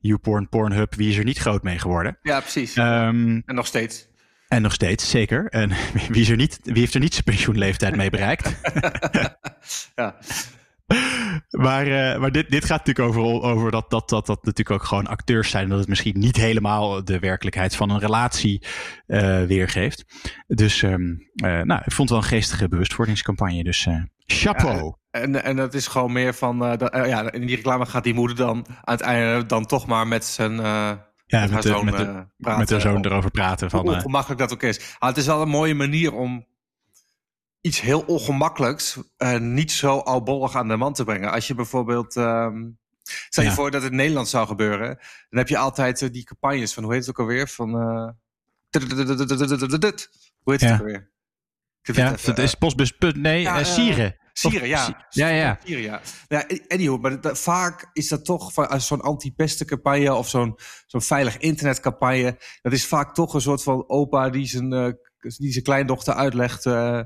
YouPorn, 0.00 0.48
Pornhub, 0.48 0.94
wie 0.94 1.10
is 1.10 1.16
er 1.16 1.24
niet 1.24 1.38
groot 1.38 1.62
mee 1.62 1.78
geworden? 1.78 2.18
Ja, 2.22 2.40
precies. 2.40 2.74
Ehm, 2.74 3.40
en 3.44 3.54
nog 3.54 3.66
steeds. 3.66 4.08
en 4.48 4.62
nog 4.62 4.72
steeds, 4.72 5.10
zeker. 5.10 5.46
En 5.46 5.68
wie, 6.08 6.20
is 6.20 6.28
er 6.28 6.36
niet, 6.36 6.58
wie 6.62 6.78
heeft 6.78 6.94
er 6.94 7.00
niet 7.00 7.12
zijn 7.12 7.24
pensioenleeftijd 7.24 7.96
mee 7.96 8.10
bereikt? 8.10 8.54
Ja. 9.96 10.16
Maar, 11.50 11.86
eh, 11.86 12.20
maar 12.20 12.32
dit, 12.32 12.50
dit 12.50 12.64
gaat 12.64 12.86
natuurlijk 12.86 13.08
over, 13.08 13.42
over 13.42 13.70
dat, 13.70 13.90
dat, 13.90 14.08
dat 14.08 14.26
dat 14.26 14.44
natuurlijk 14.44 14.80
ook 14.80 14.88
gewoon 14.88 15.06
acteurs 15.06 15.50
zijn. 15.50 15.68
Dat 15.68 15.78
het 15.78 15.88
misschien 15.88 16.18
niet 16.18 16.36
helemaal 16.36 17.04
de 17.04 17.18
werkelijkheid 17.18 17.76
van 17.76 17.90
een 17.90 17.98
relatie 17.98 18.66
eh, 19.06 19.42
weergeeft. 19.42 20.04
Dus 20.46 20.82
ehm, 20.82 21.10
eh, 21.34 21.60
nou, 21.60 21.82
ik 21.84 21.92
vond 21.92 22.08
het 22.08 22.10
wel 22.10 22.18
een 22.18 22.24
geestige 22.24 22.68
bewustwordingscampagne. 22.68 23.64
Dus 23.64 23.88
chapeau. 24.26 24.94
En, 25.10 25.42
en 25.44 25.56
dat 25.56 25.74
is 25.74 25.86
gewoon 25.86 26.12
meer 26.12 26.34
van... 26.34 26.58
dat- 26.58 26.90
ja, 26.92 27.32
in 27.32 27.46
die 27.46 27.56
reclame 27.56 27.86
gaat 27.86 28.04
die 28.04 28.14
moeder 28.14 28.36
dan 28.36 28.66
einde 28.84 29.46
dan 29.46 29.66
toch 29.66 29.86
maar 29.86 30.08
met 30.08 30.24
zijn... 30.24 30.52
ja, 31.30 31.40
met, 31.40 31.50
met, 31.50 31.50
haar 31.50 31.62
de, 31.62 31.68
zoon 31.68 31.84
met, 31.84 31.96
de, 31.96 32.26
praten. 32.36 32.60
met 32.60 32.70
haar 32.70 32.80
zoon 32.80 32.94
Hoe 32.96 33.06
erover 33.06 33.30
praten. 33.30 33.70
Van, 33.70 33.86
eh, 33.86 33.92
ongemakkelijk 33.92 34.40
dat 34.40 34.52
ook 34.52 34.62
is. 34.62 34.78
Maar 34.98 35.08
het 35.08 35.18
is 35.18 35.26
wel 35.26 35.42
een 35.42 35.48
mooie 35.48 35.74
manier 35.74 36.14
om 36.14 36.46
iets 37.60 37.80
heel 37.80 38.00
ongemakkelijks... 38.00 38.98
eh, 39.16 39.38
niet 39.38 39.72
zo 39.72 39.98
albollig 39.98 40.54
aan 40.56 40.68
de 40.68 40.76
man 40.76 40.92
te 40.92 41.04
brengen. 41.04 41.30
Als 41.32 41.46
je 41.46 41.54
bijvoorbeeld... 41.54 42.16
ehm 42.16 42.68
stel 43.28 43.42
je 43.44 43.48
Ja. 43.50 43.54
voor 43.54 43.70
dat 43.70 43.82
het 43.82 43.90
in 43.90 43.96
Nederland 43.96 44.28
zou 44.28 44.46
gebeuren. 44.46 44.86
Dan 45.28 45.38
heb 45.38 45.48
je 45.48 45.58
altijd 45.58 46.02
eh, 46.02 46.10
die 46.12 46.24
campagnes 46.24 46.74
van... 46.74 46.82
Hoe 46.82 46.92
heet 46.92 47.00
het 47.06 47.10
ook 47.10 47.18
alweer? 47.18 47.48
Van... 47.48 47.68
eh, 47.80 48.08
Hoe 50.42 50.52
heet 50.52 50.60
het 50.60 50.60
Ja. 50.60 50.74
ook 50.74 50.80
alweer? 50.80 51.10
Ja, 51.82 52.14
het 52.22 52.38
is 52.38 52.54
postbus. 52.54 52.92
Nee, 52.98 53.40
ja, 53.40 53.54
eh, 53.54 53.60
eh, 53.60 53.66
Sieren. 53.66 54.16
Sieren, 54.32 54.68
ja. 54.68 55.06
Ja, 55.10 55.28
ja. 55.28 55.58
Sieren, 55.64 55.82
ja. 55.84 56.00
Ja, 56.28 56.44
anyhow, 56.68 57.00
maar 57.00 57.20
dat- 57.20 57.38
vaak 57.38 57.90
is 57.92 58.08
dat 58.08 58.24
toch 58.24 58.52
van- 58.52 58.68
als 58.68 58.86
zo'n 58.86 59.00
anti-pestencampagne 59.00 60.14
of 60.14 60.28
zo'n 60.28 60.58
zo'n 60.86 61.02
veilig 61.02 61.36
internetcampagne. 61.38 62.38
Dat 62.62 62.72
is 62.72 62.86
vaak 62.86 63.14
toch 63.14 63.34
een 63.34 63.40
soort 63.40 63.62
van 63.62 63.88
opa 63.88 64.30
die 64.30 64.46
zijn, 64.46 64.72
eh, 64.72 64.92
die 65.36 65.52
zijn 65.52 65.64
kleindochter 65.64 66.14
uitlegt 66.14 66.66
eh, 66.66 67.00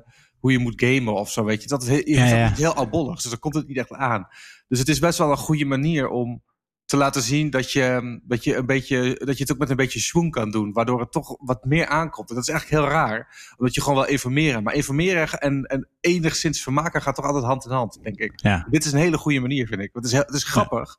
hoe 0.45 0.53
je 0.53 0.59
moet 0.59 0.81
gamen 0.85 1.15
of 1.15 1.31
zo. 1.31 1.45
Weet 1.45 1.63
je, 1.63 1.69
dat 1.69 1.83
is 1.83 1.89
heel, 1.89 2.03
Ja, 2.05 2.53
heel 2.55 2.75
albollig, 2.75 3.21
dus 3.21 3.31
dan 3.31 3.39
komt 3.39 3.55
het 3.55 3.67
niet 3.69 3.77
echt 3.77 3.93
aan. 3.93 4.29
Dus 4.69 4.79
het 4.79 4.89
is 4.89 4.99
best 4.99 5.19
wel 5.19 5.31
een 5.31 5.37
goede 5.37 5.65
manier 5.65 6.09
om 6.09 6.43
te 6.85 6.97
laten 6.97 7.23
zien 7.23 7.51
dat 7.51 7.73
je, 7.73 8.21
dat 8.25 8.45
je, 8.45 8.57
een 8.57 8.67
beetje, 8.67 9.21
dat 9.25 9.37
je 9.37 9.43
het 9.43 9.53
ook 9.53 9.59
met 9.59 9.71
een 9.71 9.77
beetje 9.77 10.01
schwung 10.01 10.31
kan 10.31 10.51
doen. 10.51 10.73
Waardoor 10.73 11.01
het 11.01 11.13
toch 11.13 11.37
wat 11.39 11.65
meer 11.65 11.87
aankomt. 11.87 12.29
En 12.29 12.35
dat 12.35 12.45
is 12.45 12.51
eigenlijk 12.51 12.83
heel 12.83 12.93
raar. 12.93 13.53
Omdat 13.59 13.75
je 13.75 13.81
gewoon 13.81 13.99
wel 13.99 14.07
informeren. 14.09 14.63
Maar 14.63 14.75
informeren 14.75 15.41
en, 15.41 15.63
en 15.65 15.89
enigszins 16.01 16.63
vermaken 16.63 17.03
gaat 17.03 17.15
toch 17.15 17.25
altijd 17.25 17.45
hand 17.45 17.65
in 17.65 17.71
hand, 17.71 17.99
denk 18.03 18.17
ik. 18.19 18.33
Ja. 18.41 18.67
Dit 18.71 18.85
is 18.85 18.93
een 18.93 18.99
hele 18.99 19.19
goede 19.19 19.41
manier, 19.41 19.67
vind 19.67 19.81
ik. 19.81 19.91
Het 19.93 20.05
is, 20.05 20.13
heel- 20.13 20.21
het 20.27 20.35
is 20.35 20.45
grappig. 20.45 20.97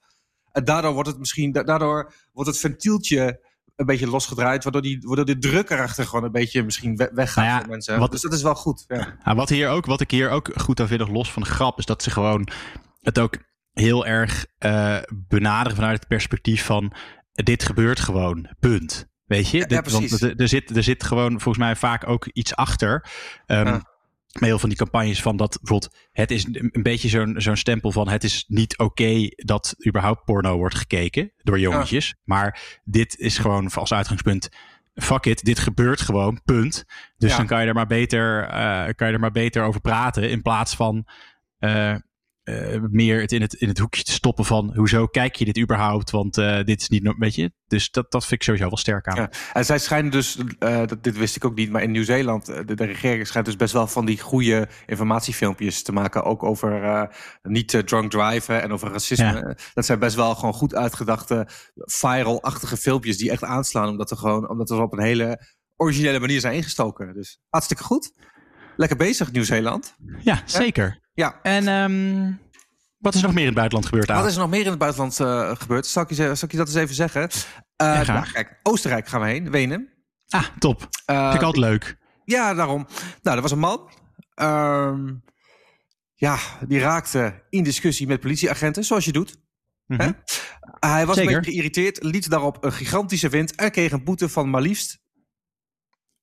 En 0.51 0.63
daardoor 0.65 0.93
wordt 0.93 1.09
het 1.09 1.19
misschien, 1.19 1.51
da- 1.51 1.63
daardoor 1.63 2.13
wordt 2.33 2.49
het 2.49 2.59
ventieltje 2.59 3.44
een 3.75 3.85
beetje 3.85 4.07
losgedraaid. 4.09 4.63
Waardoor, 4.63 4.81
die, 4.81 4.97
waardoor 5.01 5.25
de 5.25 5.37
druk 5.37 5.69
erachter 5.69 6.05
gewoon 6.05 6.23
een 6.23 6.31
beetje 6.31 6.63
misschien 6.63 6.95
we- 6.95 7.11
weggaat 7.13 7.43
Nou 7.45 7.55
ja, 7.55 7.59
voor 7.61 7.69
mensen. 7.71 7.99
wat- 7.99 8.11
dus 8.11 8.21
dat 8.21 8.33
is 8.33 8.41
wel 8.41 8.55
goed. 8.55 8.83
Ja. 8.87 9.17
Nou, 9.23 9.37
wat, 9.37 9.49
hier 9.49 9.69
ook, 9.69 9.85
wat 9.85 10.01
ik 10.01 10.11
hier 10.11 10.29
ook 10.29 10.49
goed 10.55 10.79
aan 10.79 10.87
vind, 10.87 11.07
los 11.09 11.31
van 11.31 11.41
de 11.41 11.49
grap, 11.49 11.77
is 11.79 11.85
dat 11.85 12.03
ze 12.03 12.11
gewoon 12.11 12.47
het 13.01 13.19
ook 13.19 13.37
heel 13.71 14.05
erg 14.05 14.45
eh, 14.57 14.97
benaderen 15.27 15.75
vanuit 15.75 15.99
het 15.99 16.07
perspectief 16.07 16.65
van 16.65 16.93
dit 17.33 17.63
gebeurt 17.63 17.99
gewoon, 17.99 18.49
punt. 18.59 19.05
Weet 19.25 19.49
je? 19.49 19.57
Ja, 19.57 19.65
want 19.67 19.81
precies. 19.83 20.21
er, 20.21 20.35
er, 20.35 20.47
zit, 20.47 20.75
er 20.75 20.83
zit 20.83 21.03
gewoon 21.03 21.31
volgens 21.31 21.57
mij 21.57 21.75
vaak 21.75 22.07
ook 22.07 22.25
iets 22.25 22.55
achter. 22.55 23.05
Ehm 23.45 23.67
Ja. 23.67 23.93
Met 24.39 24.43
heel 24.43 24.59
van 24.59 24.69
die 24.69 24.77
campagnes 24.77 25.21
van 25.21 25.37
dat 25.37 25.57
bijvoorbeeld, 25.61 25.95
het 26.11 26.31
is 26.31 26.45
een 26.45 26.83
beetje 26.83 27.09
zo'n 27.09 27.35
zo'n 27.37 27.55
stempel 27.55 27.91
van 27.91 28.09
het 28.09 28.23
is 28.23 28.45
niet 28.47 28.77
oké 28.77 29.27
dat 29.35 29.75
überhaupt 29.87 30.25
porno 30.25 30.57
wordt 30.57 30.75
gekeken 30.75 31.31
door 31.43 31.59
jongetjes. 31.59 32.15
Maar 32.23 32.79
dit 32.83 33.17
is 33.17 33.37
gewoon 33.37 33.71
als 33.71 33.93
uitgangspunt, 33.93 34.49
fuck 34.95 35.25
it, 35.25 35.43
dit 35.43 35.59
gebeurt 35.59 36.01
gewoon, 36.01 36.41
punt. 36.45 36.85
Dus 37.17 37.31
Ja. 37.31 37.37
dan 37.37 37.45
kan 37.45 37.61
je 37.61 37.67
er 37.67 37.73
maar 37.73 37.87
beter, 37.87 38.43
eh, 38.43 38.85
kan 38.95 39.07
je 39.07 39.13
er 39.13 39.19
maar 39.19 39.31
beter 39.31 39.63
over 39.63 39.81
praten 39.81 40.29
in 40.29 40.41
plaats 40.41 40.75
van 40.75 41.05
eh, 41.59 41.95
eh, 42.45 42.81
meer 42.89 43.21
het 43.21 43.31
in, 43.31 43.41
het 43.41 43.53
in 43.53 43.67
het 43.67 43.77
hoekje 43.77 44.03
te 44.03 44.11
stoppen 44.11 44.45
van 44.45 44.75
hoezo 44.75 45.07
kijk 45.07 45.35
je 45.35 45.45
dit 45.45 45.59
überhaupt? 45.59 46.11
Want 46.11 46.37
eh, 46.37 46.63
dit 46.63 46.81
is 46.81 46.89
niet, 46.89 47.15
weet 47.17 47.35
je. 47.35 47.51
Dus 47.67 47.91
dat, 47.91 48.11
dat 48.11 48.21
vind 48.21 48.33
ik 48.33 48.43
sowieso 48.43 48.67
wel 48.67 48.77
sterk 48.77 49.07
aan. 49.07 49.15
Ja. 49.15 49.29
En 49.53 49.65
zij 49.65 49.79
schijnen 49.79 50.11
dus, 50.11 50.37
eh, 50.59 50.87
dat, 50.87 51.03
dit 51.03 51.17
wist 51.17 51.35
ik 51.35 51.45
ook 51.45 51.55
niet, 51.55 51.69
maar 51.69 51.83
in 51.83 51.91
Nieuw-Zeeland, 51.91 52.45
de, 52.45 52.75
de 52.75 52.85
regering 52.85 53.27
schijnt 53.27 53.45
dus 53.45 53.55
best 53.55 53.73
wel 53.73 53.87
van 53.87 54.05
die 54.05 54.19
goede 54.19 54.67
informatiefilmpjes 54.85 55.83
te 55.83 55.91
maken. 55.91 56.23
Ook 56.23 56.43
over 56.43 57.09
niet 57.43 57.83
drunk 57.85 58.11
driven 58.11 58.61
en 58.61 58.71
over 58.71 58.91
racisme. 58.91 59.57
Dat 59.73 59.85
zijn 59.85 59.99
best 59.99 60.15
wel 60.15 60.35
gewoon 60.35 60.53
goed 60.53 60.75
uitgedachte, 60.75 61.47
viral-achtige 61.75 62.77
filmpjes 62.77 63.17
die 63.17 63.31
echt 63.31 63.43
aanslaan. 63.43 63.89
Omdat 63.89 64.11
er 64.11 64.17
gewoon, 64.17 64.49
omdat 64.49 64.69
er 64.69 64.81
op 64.81 64.93
een 64.93 65.03
hele 65.03 65.39
originele 65.75 66.19
manier 66.19 66.39
zijn 66.39 66.55
ingestoken. 66.55 67.13
Dus 67.13 67.39
hartstikke 67.49 67.83
goed. 67.83 68.13
Lekker 68.75 68.97
bezig, 68.97 69.31
Nieuw-Zeeland. 69.31 69.95
Ja, 70.19 70.41
zeker. 70.45 70.99
Ja. 71.13 71.39
En 71.41 72.39
wat 72.97 73.13
is 73.13 73.19
er 73.19 73.25
nog 73.25 73.33
meer 73.35 73.41
in 73.45 73.49
het 73.49 73.55
buitenland 73.57 73.89
gebeurd 73.89 74.09
aan? 74.11 74.17
Wat 74.19 74.27
is 74.29 74.33
er 74.35 74.41
nog 74.41 74.49
meer 74.49 74.63
in 74.63 74.69
het 74.69 74.77
buitenland 74.77 75.19
eh, 75.19 75.55
gebeurd? 75.55 75.85
Zal 75.85 76.03
ik, 76.03 76.09
je, 76.09 76.15
zal 76.15 76.33
ik 76.41 76.51
je 76.51 76.57
dat 76.57 76.67
eens 76.67 76.75
even 76.75 76.95
zeggen? 76.95 77.21
Eh, 77.21 77.29
Ja, 77.75 78.03
graag. 78.03 78.07
nou, 78.07 78.31
kijk, 78.31 78.59
Oostenrijk 78.63 79.07
gaan 79.07 79.21
we 79.21 79.27
heen, 79.27 79.51
Wenen. 79.51 79.89
Ah, 80.29 80.45
top. 80.59 80.89
Eh, 81.05 81.23
Vind 81.23 81.35
ik 81.41 81.41
altijd 81.45 81.65
leuk. 81.65 81.97
Ja, 82.25 82.53
daarom. 82.53 82.87
Nou, 83.21 83.35
er 83.35 83.41
was 83.41 83.51
een 83.51 83.59
man. 83.59 83.89
Ehm, 84.35 85.13
ja, 86.15 86.37
die 86.67 86.79
raakte 86.79 87.43
in 87.49 87.63
discussie 87.63 88.07
met 88.07 88.19
politieagenten, 88.19 88.83
zoals 88.83 89.05
je 89.05 89.11
doet. 89.11 89.35
Mhm. 89.87 90.11
Hij 90.79 91.05
was 91.05 91.15
Zeker. 91.15 91.31
een 91.31 91.37
beetje 91.37 91.51
geïrriteerd, 91.51 92.03
liet 92.03 92.29
daarop 92.29 92.63
een 92.63 92.71
gigantische 92.73 93.29
wind 93.29 93.55
en 93.55 93.71
kreeg 93.71 93.91
een 93.91 94.03
boete 94.03 94.29
van 94.29 94.49
maar 94.49 94.61
liefst. 94.61 94.99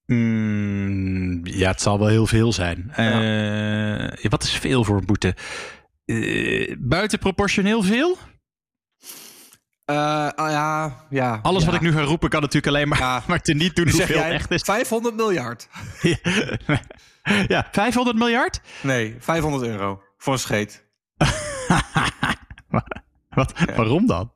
Mm, 0.06 1.46
ja, 1.46 1.70
het 1.70 1.80
zal 1.80 1.98
wel 1.98 2.08
heel 2.08 2.26
veel 2.26 2.52
zijn. 2.52 2.92
Eh, 2.94 4.30
wat 4.30 4.42
is 4.42 4.50
veel 4.52 4.84
voor 4.84 4.96
een 4.96 5.06
boete? 5.06 5.34
Eh, 6.04 6.76
buitenproportioneel 6.78 7.82
veel? 7.82 8.18
eh, 9.84 10.28
ah, 10.28 10.50
ja, 10.50 10.96
ja. 11.10 11.38
Alles 11.42 11.60
ja. 11.60 11.66
wat 11.66 11.74
ik 11.74 11.80
nu 11.80 11.92
ga 11.92 12.00
roepen 12.00 12.28
kan 12.28 12.40
natuurlijk 12.40 12.74
alleen 12.74 12.88
maar, 12.88 12.98
Ja. 12.98 13.22
maar 13.28 13.40
te 13.40 13.54
niet 13.54 13.76
doen 13.76 13.88
zeg 13.88 13.96
hoeveel 13.96 14.16
jij 14.16 14.30
echt 14.30 14.50
is. 14.50 14.62
500 14.62 15.14
miljard. 15.14 15.68
ja, 17.48 17.68
500 17.72 18.16
miljard? 18.16 18.60
Nee, 18.82 19.16
500 19.18 19.64
euro 19.64 20.02
voor 20.16 20.32
een 20.32 20.38
scheet. 20.38 20.84
Wat, 23.28 23.52
Waarom 23.76 24.06
dan? 24.06 24.32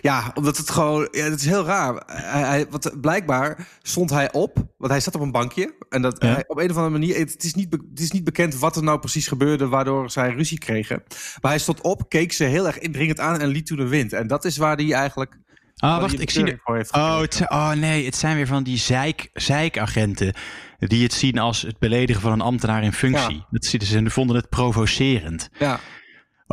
Ja, 0.00 0.30
omdat 0.34 0.56
het 0.56 0.70
gewoon, 0.70 1.08
ja, 1.10 1.24
het 1.24 1.40
is 1.40 1.46
heel 1.46 1.64
raar. 1.64 2.02
Hij, 2.06 2.42
hij, 2.42 2.66
wat, 2.70 3.00
blijkbaar 3.00 3.68
stond 3.82 4.10
hij 4.10 4.32
op, 4.32 4.56
want 4.78 4.90
hij 4.92 5.00
zat 5.00 5.14
op 5.14 5.20
een 5.20 5.30
bankje. 5.32 5.74
En 5.88 6.02
dat, 6.02 6.22
Ja. 6.22 6.28
hij- 6.32 6.44
op 6.46 6.58
een 6.58 6.70
of 6.70 6.76
andere 6.76 6.98
manier, 6.98 7.18
het 7.18 7.44
is, 7.44 7.54
niet, 7.54 7.72
het 7.90 8.00
is 8.00 8.10
niet 8.10 8.24
bekend 8.24 8.58
wat 8.58 8.76
er 8.76 8.82
nou 8.82 8.98
precies 8.98 9.26
gebeurde 9.26 9.68
waardoor 9.68 10.10
zij 10.10 10.30
ruzie 10.30 10.58
kregen. 10.58 11.02
Maar 11.40 11.50
hij 11.50 11.60
stond 11.60 11.80
op, 11.80 12.08
keek 12.08 12.32
ze 12.32 12.44
heel 12.44 12.66
erg 12.66 12.78
indringend 12.78 13.20
aan 13.20 13.40
en 13.40 13.48
liet 13.48 13.66
toen 13.66 13.76
de 13.76 13.88
wind. 13.88 14.12
En 14.12 14.26
dat 14.26 14.44
is 14.44 14.56
waar 14.56 14.76
hij 14.76 14.92
eigenlijk. 14.92 15.40
Ah, 15.76 16.00
wacht, 16.00 16.20
ik 16.20 16.30
zie 16.30 16.44
de... 16.44 16.58
Oh, 16.64 17.20
het, 17.20 17.40
oh 17.48 17.70
nee, 17.72 18.04
het 18.04 18.16
zijn 18.16 18.36
weer 18.36 18.46
van 18.46 18.62
die 18.62 18.78
zeik, 18.78 19.28
zeikagenten 19.32 20.34
die 20.78 21.02
het 21.02 21.12
zien 21.12 21.38
als 21.38 21.62
het 21.62 21.78
beledigen 21.78 22.22
van 22.22 22.32
een 22.32 22.40
ambtenaar 22.40 22.82
in 22.82 22.92
functie. 22.92 23.34
Ja. 23.36 23.46
Dat, 23.50 23.64
ze 23.64 23.78
ze 23.84 24.10
vonden 24.10 24.36
het 24.36 24.48
provocerend. 24.48 25.48
Ja, 25.58 25.80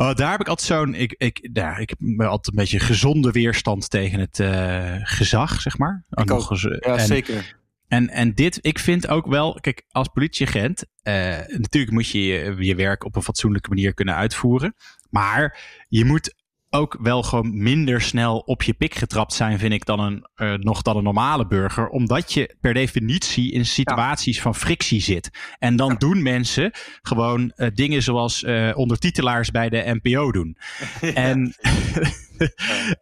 Oh, 0.00 0.14
daar 0.14 0.30
heb 0.30 0.40
ik 0.40 0.48
altijd 0.48 0.68
zo'n. 0.68 0.94
Ik, 0.94 1.14
ik, 1.18 1.48
ja, 1.52 1.76
ik 1.76 1.88
heb 1.88 2.20
altijd 2.20 2.46
een 2.46 2.62
beetje 2.62 2.78
gezonde 2.78 3.30
weerstand 3.30 3.90
tegen 3.90 4.20
het 4.20 4.40
eh, 4.40 4.96
gezag, 5.02 5.60
zeg 5.60 5.78
maar. 5.78 6.04
Ik 6.10 6.24
nog 6.24 6.44
ook. 6.44 6.50
eens, 6.50 6.64
eh, 6.64 6.76
ja 6.80 6.96
en, 6.96 7.06
zeker. 7.06 7.56
En, 7.88 8.08
en 8.08 8.34
dit, 8.34 8.58
ik 8.62 8.78
vind 8.78 9.08
ook 9.08 9.26
wel, 9.26 9.58
kijk, 9.60 9.84
als 9.88 10.08
politieagent, 10.08 10.84
eh, 11.02 11.38
natuurlijk 11.46 11.92
moet 11.92 12.08
je, 12.08 12.20
je 12.20 12.56
je 12.58 12.74
werk 12.74 13.04
op 13.04 13.16
een 13.16 13.22
fatsoenlijke 13.22 13.68
manier 13.68 13.94
kunnen 13.94 14.14
uitvoeren. 14.14 14.74
Maar 15.10 15.58
je 15.88 16.04
moet 16.04 16.34
ook 16.70 16.96
wel 17.00 17.22
gewoon 17.22 17.62
minder 17.62 18.00
snel 18.00 18.38
op 18.38 18.62
je 18.62 18.72
pik 18.72 18.94
getrapt 18.94 19.32
zijn, 19.32 19.58
vind 19.58 19.72
ik, 19.72 19.84
dan 19.84 20.00
een, 20.00 20.26
eh, 20.34 20.54
nog 20.54 20.82
dan 20.82 20.96
een 20.96 21.02
normale 21.02 21.46
burger. 21.46 21.88
Omdat 21.88 22.32
je 22.32 22.56
per 22.60 22.74
definitie 22.74 23.52
in 23.52 23.66
situaties 23.66 24.40
van 24.40 24.54
frictie 24.54 25.00
zit. 25.00 25.30
En 25.58 25.76
dan 25.76 25.94
doen 25.98 26.22
mensen 26.22 26.70
gewoon 27.02 27.50
eh, 27.50 27.68
dingen 27.74 28.02
zoals 28.02 28.42
eh, 28.42 28.70
ondertitelaars 28.74 29.50
bij 29.50 29.68
de 29.68 29.98
NPO 30.02 30.32
doen. 30.32 30.56
En, 31.14 31.54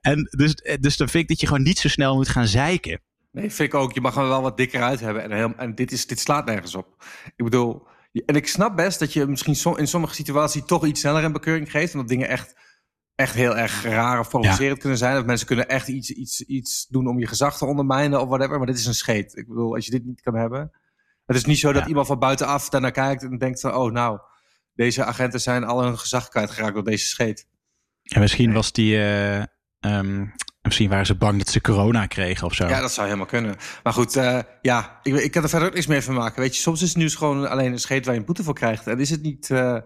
en 0.00 0.28
dus, 0.30 0.54
dus 0.80 0.96
dan 0.96 1.08
vind 1.08 1.22
ik 1.22 1.28
dat 1.28 1.40
je 1.40 1.46
gewoon 1.46 1.62
niet 1.62 1.78
zo 1.78 1.88
snel 1.88 2.14
moet 2.14 2.28
gaan 2.28 2.46
zeiken. 2.46 3.00
Nee, 3.32 3.50
vind 3.50 3.72
ik 3.72 3.74
ook. 3.74 3.92
Je 3.92 4.00
mag 4.00 4.16
er 4.16 4.28
wel 4.28 4.42
wat 4.42 4.56
dikker 4.56 4.82
uit 4.82 5.00
hebben. 5.00 5.22
En, 5.22 5.32
heel, 5.32 5.52
en 5.56 5.74
dit, 5.74 5.92
is, 5.92 6.06
dit 6.06 6.20
slaat 6.20 6.46
nergens 6.46 6.74
op. 6.74 7.04
Ik 7.36 7.44
bedoel, 7.44 7.86
en 8.26 8.36
ik 8.36 8.48
snap 8.48 8.76
best 8.76 8.98
dat 8.98 9.12
je 9.12 9.26
misschien 9.26 9.56
som- 9.56 9.76
in 9.78 9.86
sommige 9.86 10.14
situaties 10.14 10.62
toch 10.66 10.86
iets 10.86 11.00
sneller 11.00 11.24
een 11.24 11.32
bekeuring 11.32 11.70
geeft. 11.70 11.92
Omdat 11.94 12.08
dingen 12.08 12.28
echt, 12.28 12.54
echt 13.18 13.34
heel 13.34 13.56
erg 13.56 13.82
raar 13.82 14.18
of 14.18 14.28
provocerend 14.28 14.78
kunnen 14.78 14.98
zijn. 14.98 15.18
Of 15.18 15.24
mensen 15.24 15.46
kunnen 15.46 15.68
echt 15.68 15.88
iets, 15.88 16.10
iets, 16.10 16.40
iets 16.40 16.86
doen 16.86 17.06
om 17.06 17.18
je 17.18 17.26
gezag 17.26 17.58
te 17.58 17.64
ondermijnen 17.64 18.20
of 18.20 18.28
whatever. 18.28 18.56
Maar 18.58 18.66
dit 18.66 18.78
is 18.78 18.86
een 18.86 18.94
scheet. 18.94 19.36
Ik 19.36 19.48
bedoel, 19.48 19.74
als 19.74 19.84
je 19.84 19.90
dit 19.90 20.04
niet 20.04 20.20
kan 20.20 20.34
hebben. 20.34 20.72
Het 21.26 21.36
is 21.36 21.44
niet 21.44 21.58
zo 21.58 21.72
dat 21.72 21.82
Ja. 21.82 21.88
iemand 21.88 22.06
van 22.06 22.18
buitenaf 22.18 22.68
daarnaar 22.68 22.90
kijkt 22.90 23.22
en 23.22 23.38
denkt 23.38 23.60
van... 23.60 23.74
Oh, 23.74 23.92
nou, 23.92 24.18
deze 24.74 25.04
agenten 25.04 25.40
zijn 25.40 25.64
al 25.64 25.82
hun 25.82 25.98
gezag 25.98 26.28
kwijtgeraakt 26.28 26.74
door 26.74 26.84
deze 26.84 27.06
scheet. 27.06 27.46
En 28.02 28.20
misschien 28.20 28.52
was 28.52 28.72
die. 28.72 28.96
eh, 28.96 29.42
ehm, 29.80 30.26
misschien 30.62 30.88
waren 30.90 31.06
ze 31.06 31.14
bang 31.16 31.38
dat 31.38 31.48
ze 31.48 31.60
corona 31.60 32.06
kregen 32.06 32.46
of 32.46 32.54
zo. 32.54 32.66
Ja, 32.68 32.80
dat 32.80 32.92
zou 32.92 33.06
helemaal 33.06 33.28
kunnen. 33.28 33.56
Maar 33.82 33.92
goed, 33.92 34.16
eh, 34.16 34.38
ja, 34.62 34.98
ik, 35.02 35.14
ik 35.14 35.30
kan 35.30 35.42
er 35.42 35.48
verder 35.48 35.68
ook 35.68 35.74
niks 35.74 35.86
meer 35.86 36.02
van 36.02 36.14
maken. 36.14 36.40
Weet 36.40 36.56
je, 36.56 36.62
soms 36.62 36.82
is 36.82 36.88
het 36.88 36.96
nieuws 36.98 37.14
gewoon 37.14 37.48
alleen 37.50 37.72
een 37.72 37.78
scheet 37.78 38.04
waar 38.04 38.14
je 38.14 38.20
een 38.20 38.26
boete 38.26 38.42
voor 38.42 38.54
krijgt. 38.54 38.86
En 38.86 38.98
is 39.00 39.10
het 39.10 39.22
niet, 39.22 39.50
eh, 39.50 39.76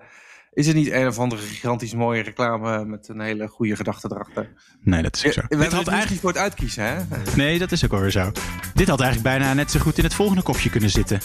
is 0.53 0.67
het 0.67 0.77
niet 0.77 0.91
een 0.91 1.07
of 1.07 1.19
andere 1.19 1.43
gigantisch 1.43 1.95
mooie 1.95 2.23
reclame 2.23 2.85
met 2.85 3.09
een 3.09 3.21
hele 3.21 3.49
goede 3.49 3.77
gedachte 3.77 4.09
erachter? 4.11 4.53
Nee, 4.81 5.03
dat 5.03 5.17
is 5.17 5.27
ook 5.27 5.33
zo. 5.33 5.41
we 5.49 5.57
Dit 5.57 5.73
had 5.73 5.81
het 5.81 5.89
eigenlijk 5.89 6.21
voor 6.21 6.31
het 6.31 6.39
uitkiezen, 6.39 6.85
hè? 6.85 6.97
Nee, 7.37 7.59
dat 7.59 7.73
is 7.73 7.85
ook 7.85 7.93
alweer 7.93 8.11
zo. 8.11 8.33
Dit 8.75 8.89
had 8.89 9.01
eigenlijk 9.01 9.37
bijna 9.39 9.55
net 9.55 9.71
zo 9.71 9.81
goed 9.81 9.99
in 9.99 10.05
het 10.05 10.15
volgende 10.15 10.43
kopje 10.43 10.71
kunnen 10.71 10.91
zitten. 10.91 11.21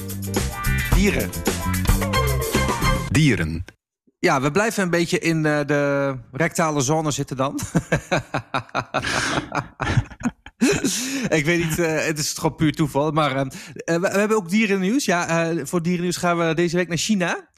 Dieren. 0.95 1.29
Dieren. 3.11 3.65
Ja, 4.19 4.41
we 4.41 4.51
blijven 4.51 4.83
een 4.83 4.89
beetje 4.89 5.19
in 5.19 5.45
eh, 5.45 5.65
de 5.65 6.15
rectale 6.31 6.81
zone 6.81 7.11
zitten 7.11 7.37
dan. 7.37 7.59
ik 11.37 11.45
weet 11.45 11.63
niet, 11.63 11.79
eh, 11.79 12.05
het 12.05 12.19
is 12.19 12.33
gewoon 12.33 12.55
puur 12.55 12.73
toeval. 12.73 13.11
Maar 13.11 13.35
eh, 13.35 13.41
eh, 13.41 13.47
we, 13.85 13.99
we 13.99 14.19
hebben 14.19 14.37
ook 14.37 14.49
dierennieuws. 14.49 15.05
Ja, 15.05 15.49
eh, 15.49 15.65
voor 15.65 15.81
dierennieuws 15.81 16.17
gaan 16.17 16.37
we 16.37 16.53
deze 16.53 16.75
week 16.75 16.87
naar 16.87 16.97
China. 16.97 17.49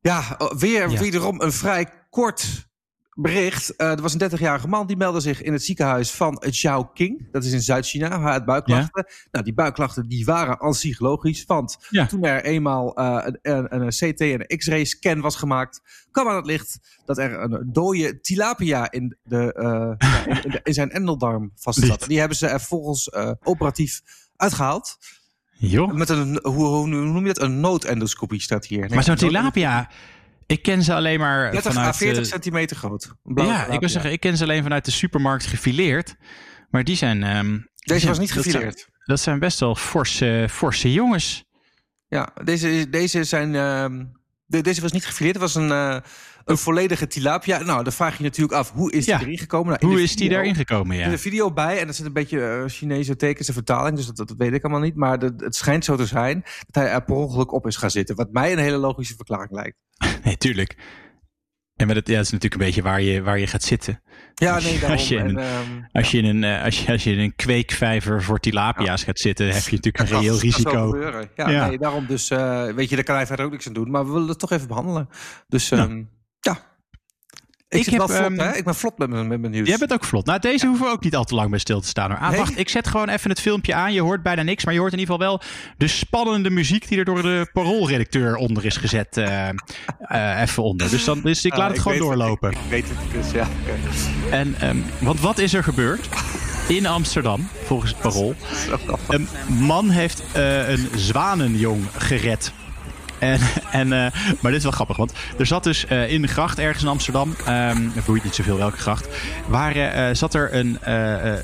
Ja, 0.00 0.34
oh, 0.38 0.52
weer 0.52 0.90
Ja. 0.90 0.98
wederom 1.00 1.40
een 1.40 1.52
vrij 1.52 1.86
kort 2.10 2.66
bericht. 3.14 3.76
Eh, 3.76 3.90
er 3.90 4.02
was 4.02 4.12
een 4.12 4.18
30-jarige 4.30 4.68
man 4.68 4.86
die 4.86 4.96
meldde 4.96 5.20
zich 5.20 5.42
in 5.42 5.52
het 5.52 5.64
ziekenhuis 5.64 6.10
van 6.10 6.42
Zhaoqing. 6.50 7.28
Dat 7.32 7.44
is 7.44 7.52
in 7.52 7.60
Zuid-China. 7.60 8.20
Hij 8.22 8.32
had 8.32 8.44
buikklachten. 8.44 9.06
Nou, 9.30 9.44
die 9.44 9.54
buikklachten 9.54 10.08
die 10.08 10.24
waren 10.24 10.60
aan 10.60 10.74
zich 10.74 11.00
logisch. 11.00 11.44
Want 11.44 11.76
Ja. 11.90 12.06
toen 12.06 12.24
er 12.24 12.44
eenmaal 12.44 12.94
eh, 12.96 13.18
een, 13.24 13.38
een, 13.74 13.80
een 13.82 13.88
CT 13.88 14.20
en 14.20 14.44
een 14.46 14.58
X-ray 14.58 14.84
scan 14.84 15.20
was 15.20 15.36
gemaakt, 15.36 15.80
kwam 16.10 16.28
aan 16.28 16.36
het 16.36 16.46
licht 16.46 16.78
dat 17.04 17.18
er 17.18 17.40
een 17.40 17.68
dode 17.72 18.20
tilapia 18.20 18.90
in, 18.90 19.16
de, 19.22 19.52
eh, 19.52 20.26
in, 20.26 20.42
in, 20.44 20.50
de- 20.50 20.60
in 20.62 20.74
zijn 20.74 20.90
endeldarm 20.90 21.52
vast 21.54 21.78
zat. 21.78 21.98
Dit. 21.98 22.08
Die 22.08 22.18
hebben 22.18 22.36
ze 22.36 22.46
er 22.46 22.60
volgens 22.60 23.12
operatief 23.42 24.00
uitgehaald. 24.36 24.96
Joh. 25.58 25.92
Met 25.92 26.08
een, 26.08 26.38
hoe, 26.42 26.66
hoe 26.66 26.86
noem 26.86 27.26
je 27.26 27.32
dat? 27.32 27.42
Een 27.42 27.60
noodendoscopie 27.60 28.40
staat 28.40 28.66
hier. 28.66 28.80
Nee, 28.80 28.88
Maar 28.88 29.02
zo'n 29.02 29.16
tilapia, 29.16 29.90
ik 30.46 30.62
ken 30.62 30.82
ze 30.82 30.94
alleen 30.94 31.18
maar 31.18 31.50
30 31.50 31.70
à 31.70 31.74
vanuit... 31.74 31.96
40 31.96 32.22
eh, 32.24 32.30
centimeter 32.30 32.76
groot. 32.76 33.14
Ja, 33.34 33.66
ik 33.66 33.80
wil 33.80 33.88
zeggen, 33.88 34.12
ik 34.12 34.20
ken 34.20 34.36
ze 34.36 34.42
alleen 34.42 34.62
vanuit 34.62 34.84
de 34.84 34.90
supermarkt 34.90 35.46
gefileerd. 35.46 36.16
Maar 36.70 36.84
die 36.84 36.96
zijn... 36.96 37.22
ehm, 37.22 37.50
die 37.52 37.62
Deze 37.74 37.98
zijn- 38.00 38.10
was 38.10 38.18
niet 38.18 38.34
dat 38.34 38.42
zijn- 38.42 38.54
gefileerd. 38.54 38.88
Dat 39.04 39.20
zijn 39.20 39.38
best 39.38 39.60
wel 39.60 39.74
forse, 39.74 40.46
forse 40.50 40.92
jongens. 40.92 41.44
Ja, 42.08 42.32
deze, 42.44 42.86
deze 42.90 43.24
zijn. 43.24 43.54
ehm, 43.54 44.04
de, 44.48 44.60
deze 44.60 44.80
was 44.80 44.92
niet 44.92 45.06
gefileerd. 45.06 45.34
Het 45.34 45.42
was 45.44 45.54
een, 45.54 45.70
eh, 45.70 45.96
een 46.44 46.58
volledige 46.58 47.06
tilapia. 47.06 47.62
Nou, 47.62 47.82
dan 47.84 47.92
vraag 47.92 48.10
je 48.16 48.22
je 48.22 48.28
natuurlijk 48.28 48.58
af 48.58 48.72
hoe 48.72 48.92
is 48.92 49.04
die 49.04 49.14
Ja. 49.14 49.20
erin 49.20 49.38
gekomen? 49.38 49.76
Nou, 49.80 49.92
Hoe 49.92 50.02
is 50.02 50.16
die 50.16 50.28
daarin 50.28 50.54
gekomen, 50.54 50.90
Er 50.92 50.96
ja? 50.98 51.02
zit 51.04 51.12
een 51.12 51.18
video 51.18 51.52
bij 51.52 51.78
en 51.80 51.88
er 51.88 51.94
zit 51.94 52.06
een 52.06 52.12
beetje 52.12 52.40
eh, 52.46 52.62
Chinese 52.66 53.16
tekens 53.16 53.48
en 53.48 53.54
vertaling, 53.54 53.96
dus 53.96 54.06
dat, 54.06 54.16
dat 54.16 54.34
weet 54.36 54.52
ik 54.52 54.62
allemaal 54.62 54.82
niet. 54.82 54.96
Maar 54.96 55.18
de- 55.18 55.34
het 55.36 55.54
schijnt 55.56 55.84
zo 55.84 55.96
te 55.96 56.06
zijn 56.06 56.42
dat 56.68 56.82
hij 56.82 56.92
er 56.92 57.04
per 57.04 57.14
ongeluk 57.14 57.52
op 57.52 57.66
is 57.66 57.76
gaan 57.76 57.90
zitten. 57.90 58.16
Wat 58.16 58.32
mij 58.32 58.52
een 58.52 58.58
hele 58.58 58.76
logische 58.76 59.14
verklaring 59.14 59.52
lijkt. 59.52 59.76
Nee, 60.24 60.36
tuurlijk. 60.36 60.76
En 61.78 61.86
met 61.86 61.96
het, 61.96 62.08
ja, 62.08 62.14
het 62.16 62.24
is 62.24 62.30
natuurlijk 62.32 62.60
een 62.60 62.66
beetje 62.66 62.82
waar 62.82 63.00
je, 63.02 63.22
waar 63.22 63.38
je 63.38 63.46
gaat 63.46 63.62
zitten. 63.62 64.00
Ja, 64.34 64.54
Als- 64.54 64.64
nee, 64.64 64.72
daarom. 64.78 64.90
als 64.98 65.08
je 65.08 65.16
in- 65.16 65.26
En, 65.26 65.38
ehm, 65.38 65.82
Als 65.92 66.10
je 66.10 66.18
in 66.18 66.24
een, 66.24 66.44
eh, 66.44 66.64
als 66.64 66.84
je, 66.84 66.92
als 66.92 67.04
je 67.04 67.12
in 67.12 67.18
een 67.18 67.34
kweekvijver 67.36 68.22
voor 68.22 68.38
tilapia's 68.38 69.04
gaat 69.04 69.18
zitten, 69.18 69.46
heb 69.46 69.62
je 69.68 69.76
natuurlijk 69.76 69.98
een 69.98 70.06
dat 70.10 70.20
reëel 70.20 70.38
risico. 70.38 70.98
Ja, 71.36 71.50
Ja. 71.50 71.66
Nee, 71.68 71.78
daarom 71.78 72.06
dus, 72.06 72.30
eh, 72.30 72.64
weet 72.68 72.88
je, 72.88 72.94
daar 72.94 73.04
kan 73.04 73.14
hij 73.16 73.26
verder 73.26 73.44
ook 73.44 73.50
niks 73.50 73.66
aan 73.66 73.72
doen. 73.72 73.90
Maar 73.90 74.06
we 74.06 74.12
willen 74.12 74.28
het 74.28 74.38
toch 74.38 74.50
even 74.52 74.68
behandelen. 74.68 75.08
Dus 75.48 75.70
ehm, 75.70 76.02
ja. 76.40 76.58
Ik, 77.68 77.84
heb, 77.86 77.96
wel 77.98 78.08
vlot, 78.08 78.20
ehm, 78.20 78.38
hè? 78.38 78.56
Ik 78.56 78.64
ben 78.64 78.74
vlot 78.74 78.98
met 78.98 79.08
mijn, 79.08 79.26
met 79.26 79.40
mijn 79.40 79.52
nieuws. 79.52 79.68
Jij 79.68 79.78
bent 79.78 79.92
ook 79.92 80.04
vlot. 80.04 80.26
Nou, 80.26 80.38
deze 80.38 80.66
hoeven 80.66 80.86
we 80.86 80.92
ook 80.92 81.04
niet 81.04 81.16
al 81.16 81.24
te 81.24 81.34
lang 81.34 81.50
bij 81.50 81.58
stil 81.58 81.80
te 81.80 81.88
staan. 81.88 82.10
Hoor. 82.10 82.20
Ah, 82.20 82.28
Nee? 82.28 82.38
wacht, 82.38 82.58
ik 82.58 82.68
zet 82.68 82.86
gewoon 82.88 83.08
even 83.08 83.30
het 83.30 83.40
filmpje 83.40 83.74
aan. 83.74 83.92
Je 83.92 84.00
hoort 84.00 84.22
bijna 84.22 84.42
niks, 84.42 84.64
maar 84.64 84.74
je 84.74 84.80
hoort 84.80 84.92
in 84.92 84.98
ieder 84.98 85.14
geval 85.14 85.28
wel 85.30 85.40
de 85.76 85.86
spannende 85.88 86.50
muziek 86.50 86.88
die 86.88 86.98
er 86.98 87.04
door 87.04 87.22
de 87.22 87.48
paroolredacteur 87.52 88.36
onder 88.36 88.64
is 88.64 88.76
gezet. 88.76 89.16
eh, 89.16 89.48
eh, 89.98 90.40
even 90.40 90.62
onder. 90.62 90.90
Dus, 90.90 91.04
dan, 91.04 91.20
dus 91.20 91.44
ik 91.44 91.52
Ah, 91.52 91.58
laat 91.58 91.70
het 91.70 91.78
gewoon 91.80 91.98
doorlopen. 91.98 92.50
Ik, 92.50 92.56
ik 92.56 92.62
weet 92.70 92.84
het 92.88 93.22
dus, 93.22 93.30
ja. 93.32 93.48
En, 94.30 94.54
ehm, 94.60 94.76
want 94.98 95.20
wat 95.20 95.38
is 95.38 95.52
er 95.54 95.62
gebeurd? 95.62 96.08
In 96.68 96.86
Amsterdam, 96.86 97.48
volgens 97.64 97.90
het 97.90 98.00
parool. 98.00 98.34
Een 99.08 99.28
man 99.58 99.90
heeft 99.90 100.22
eh, 100.32 100.68
een 100.68 100.88
zwanenjong 100.96 101.82
gered. 101.98 102.52
En, 103.18 103.40
en, 103.80 103.92
eh, 103.92 104.12
maar 104.40 104.50
dit 104.50 104.54
is 104.54 104.62
wel 104.62 104.72
grappig, 104.72 104.96
want 104.96 105.12
er 105.38 105.46
zat 105.46 105.64
dus 105.64 105.86
eh, 105.86 106.10
in 106.10 106.22
de 106.22 106.28
gracht 106.28 106.58
ergens 106.58 106.82
in 106.82 106.88
Amsterdam, 106.88 107.34
ehm 107.46 107.88
het 107.94 108.04
boeit 108.04 108.24
niet 108.24 108.34
zoveel 108.34 108.56
welke 108.56 108.76
gracht, 108.76 109.08
waar 109.46 109.76
eh, 109.76 110.14
zat 110.14 110.34
er 110.34 110.54
een, 110.54 110.78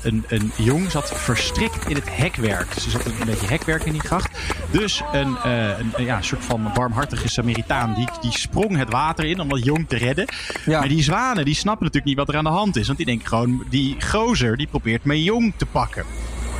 een, 0.01 0.25
een 0.27 0.51
jong 0.57 0.91
zat 0.91 1.11
verstrikt 1.15 1.89
in 1.89 1.95
het 1.95 2.17
hekwerk. 2.17 2.73
Dus 2.73 2.85
er 2.85 2.91
zat 2.91 3.05
een 3.05 3.25
beetje 3.25 3.47
hekwerk 3.47 3.83
in 3.83 3.91
die 3.91 4.01
gracht. 4.01 4.37
Dus 4.71 5.01
een, 5.13 5.37
een, 5.43 6.05
ja, 6.05 6.21
soort 6.21 6.43
van 6.43 6.71
barmhartige 6.73 7.29
Samaritaan, 7.29 7.93
die, 7.93 8.07
die 8.21 8.31
sprong 8.31 8.77
het 8.77 8.91
water 8.91 9.25
in 9.25 9.39
om 9.39 9.49
dat 9.49 9.63
jong 9.63 9.87
te 9.87 9.97
redden. 9.97 10.25
Ja. 10.65 10.79
Maar 10.79 10.87
die 10.87 11.03
zwanen, 11.03 11.45
die 11.45 11.55
snappen 11.55 11.85
natuurlijk 11.85 12.05
niet 12.05 12.25
wat 12.25 12.29
er 12.29 12.37
aan 12.37 12.43
de 12.43 12.59
hand 12.59 12.75
is. 12.75 12.85
Want 12.85 12.97
die 12.97 13.07
denken 13.07 13.27
gewoon, 13.27 13.65
die 13.69 13.95
gozer, 14.01 14.57
die 14.57 14.67
probeert 14.67 15.03
mijn 15.03 15.23
jong 15.23 15.53
te 15.57 15.65
pakken. 15.65 16.05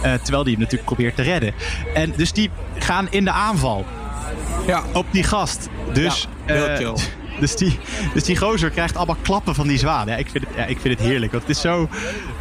Terwijl 0.02 0.44
die 0.44 0.54
hem 0.54 0.62
natuurlijk 0.62 0.86
probeert 0.86 1.16
te 1.16 1.22
redden. 1.22 1.54
En 1.94 2.14
dus 2.16 2.32
die 2.32 2.50
gaan 2.80 3.08
in 3.10 3.24
de 3.24 3.32
aanval 3.32 3.86
ja. 4.68 4.84
op 4.94 5.06
die 5.12 5.24
gast. 5.24 5.70
Dus, 5.94 6.28
Ja, 6.46 6.54
heel 6.54 6.68
eh, 6.68 6.76
chill. 6.76 6.94
dus, 7.40 7.56
die, 7.56 7.80
dus 8.14 8.24
die 8.24 8.38
gozer 8.38 8.70
krijgt 8.70 8.96
allemaal 8.96 9.18
klappen 9.22 9.56
van 9.56 9.68
die 9.68 9.78
zwaan. 9.78 10.08
Ja, 10.08 10.16
ik, 10.16 10.30
vind 10.30 10.46
het, 10.48 10.56
ja, 10.56 10.66
ik 10.66 10.80
vind 10.80 11.00
het 11.00 11.08
heerlijk. 11.08 11.32
Want 11.32 11.44
het 11.48 11.56
is 11.56 11.62
zo. 11.62 11.90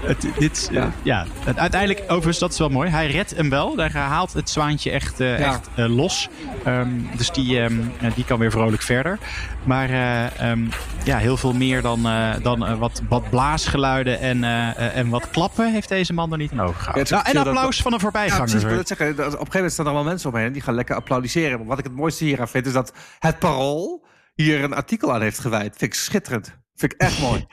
Het, 0.03 0.27
dit, 0.39 0.69
ja. 0.73 0.93
Ja. 1.03 1.27
ja, 1.45 1.53
uiteindelijk, 1.57 2.03
overigens, 2.07 2.39
dat 2.39 2.53
is 2.53 2.59
wel 2.59 2.69
mooi. 2.69 2.91
Hij 2.91 3.07
redt 3.11 3.37
hem 3.37 3.51
wel. 3.51 3.77
Hij 3.77 3.89
haalt 3.91 4.33
het 4.33 4.51
zwaantje 4.51 4.91
echt, 4.91 5.21
eh, 5.21 5.39
Ja. 5.39 5.45
echt 5.47 5.69
eh, 5.75 5.97
los. 5.97 6.29
Ehm, 6.65 6.89
dus 7.17 7.31
die, 7.31 7.61
ehm, 7.61 7.75
die 8.15 8.25
kan 8.25 8.39
weer 8.39 8.51
vrolijk 8.51 8.83
verder. 8.83 9.19
Maar 9.65 9.91
eh, 9.91 10.51
ehm, 10.51 10.65
ja, 11.05 11.17
heel 11.19 11.37
veel 11.37 11.53
meer 11.53 11.83
dan, 11.83 12.07
eh, 12.07 12.31
dan 12.43 12.67
eh, 12.67 12.79
wat, 12.79 13.03
wat 13.09 13.31
blaasgeluiden 13.31 14.21
en, 14.21 14.45
eh, 14.45 14.69
eh, 14.69 14.97
en 14.97 15.09
wat 15.09 15.31
klappen 15.31 15.73
heeft 15.73 15.89
deze 15.89 16.13
man 16.13 16.33
er 16.33 16.39
niet 16.39 16.51
in 16.53 16.61
overgehouden. 16.61 17.13
nou, 17.13 17.25
en 17.27 17.37
applaus 17.37 17.83
van 17.83 17.93
een 17.93 18.01
voorbijganger. 18.01 18.51
precies. 18.51 18.79
Ik 18.81 18.87
zeggen. 18.87 19.09
Op 19.11 19.17
een 19.19 19.25
gegeven 19.31 19.47
moment 19.53 19.73
staan 19.73 19.85
er 19.87 19.93
allemaal 19.93 20.11
mensen 20.11 20.31
omheen. 20.31 20.53
Die 20.53 20.63
gaan 20.63 20.75
lekker 20.75 20.97
applaudisseren. 20.97 21.59
Maar 21.59 21.67
wat 21.67 21.79
ik 21.79 21.85
het 21.85 21.97
mooiste 21.97 22.25
hieraan 22.25 22.49
vind, 22.49 22.67
is 22.67 22.73
dat 22.73 22.93
het 23.19 23.39
parool 23.39 24.05
hier 24.35 24.63
een 24.65 24.75
artikel 24.75 25.13
aan 25.15 25.21
heeft 25.23 25.39
gewijd. 25.39 25.77
Vind 25.77 25.83
ik 25.93 25.95
schitterend. 25.95 26.59
Vind 26.75 26.93
ik 26.93 27.01
echt 27.01 27.21
mooi. 27.21 27.47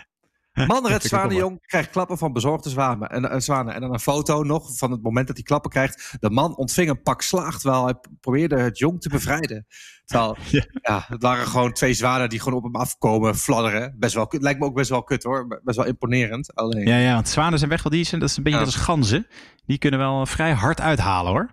Man 0.53 0.67
vind 0.67 0.87
Red 0.87 0.87
ik 0.87 0.93
ook 0.93 1.01
wel 1.01 1.19
Zwanenjong 1.19 1.65
krijgt 1.65 1.89
klappen 1.89 2.17
van 2.17 2.33
bezorgde 2.33 2.69
zwanen. 2.69 3.09
En, 3.09 3.29
eh, 3.29 3.39
zwanen. 3.39 3.73
en 3.73 3.81
dan 3.81 3.93
een 3.93 3.99
foto 3.99 4.43
nog 4.43 4.77
van 4.77 4.91
het 4.91 5.01
moment 5.03 5.27
dat 5.27 5.35
hij 5.35 5.45
klappen 5.45 5.71
krijgt. 5.71 6.15
De 6.19 6.29
man 6.29 6.55
ontving 6.57 6.89
een 6.89 7.01
pak 7.01 7.21
slaag 7.21 7.59
terwijl 7.59 7.83
hij 7.83 7.95
probeerde 8.19 8.59
het 8.59 8.77
jong 8.77 9.01
te 9.01 9.09
bevrijden. 9.09 9.65
Terwijl, 10.05 10.37
Ja. 10.49 10.65
ja. 10.81 11.05
het 11.07 11.21
waren 11.21 11.47
gewoon 11.47 11.73
twee 11.73 11.93
zwanen 11.93 12.29
die 12.29 12.39
gewoon 12.39 12.57
op 12.57 12.63
hem 12.63 12.75
afkomen, 12.75 13.35
fladderen. 13.35 13.95
Best 13.99 14.13
wel, 14.13 14.27
kut. 14.27 14.41
lijkt 14.41 14.59
me 14.59 14.65
ook 14.65 14.75
best 14.75 14.89
wel 14.89 15.03
kut 15.03 15.23
hoor. 15.23 15.61
Best 15.63 15.77
wel 15.77 15.85
imponerend. 15.87 16.55
Alleen, 16.55 16.87
Ja, 16.87 16.97
ja, 16.97 17.13
want 17.13 17.27
zwanen 17.29 17.57
zijn 17.57 17.69
weg 17.71 17.83
wel 17.83 17.91
die 17.91 18.03
zijn. 18.03 18.21
Dat 18.21 18.29
is 18.29 18.37
een 18.37 18.43
beetje 18.43 18.59
Ja. 18.59 18.65
als 18.65 18.75
ganzen. 18.75 19.27
Die 19.65 19.77
kunnen 19.77 19.99
wel 19.99 20.25
vrij 20.25 20.53
hard 20.53 20.81
uithalen 20.81 21.31
hoor. 21.31 21.51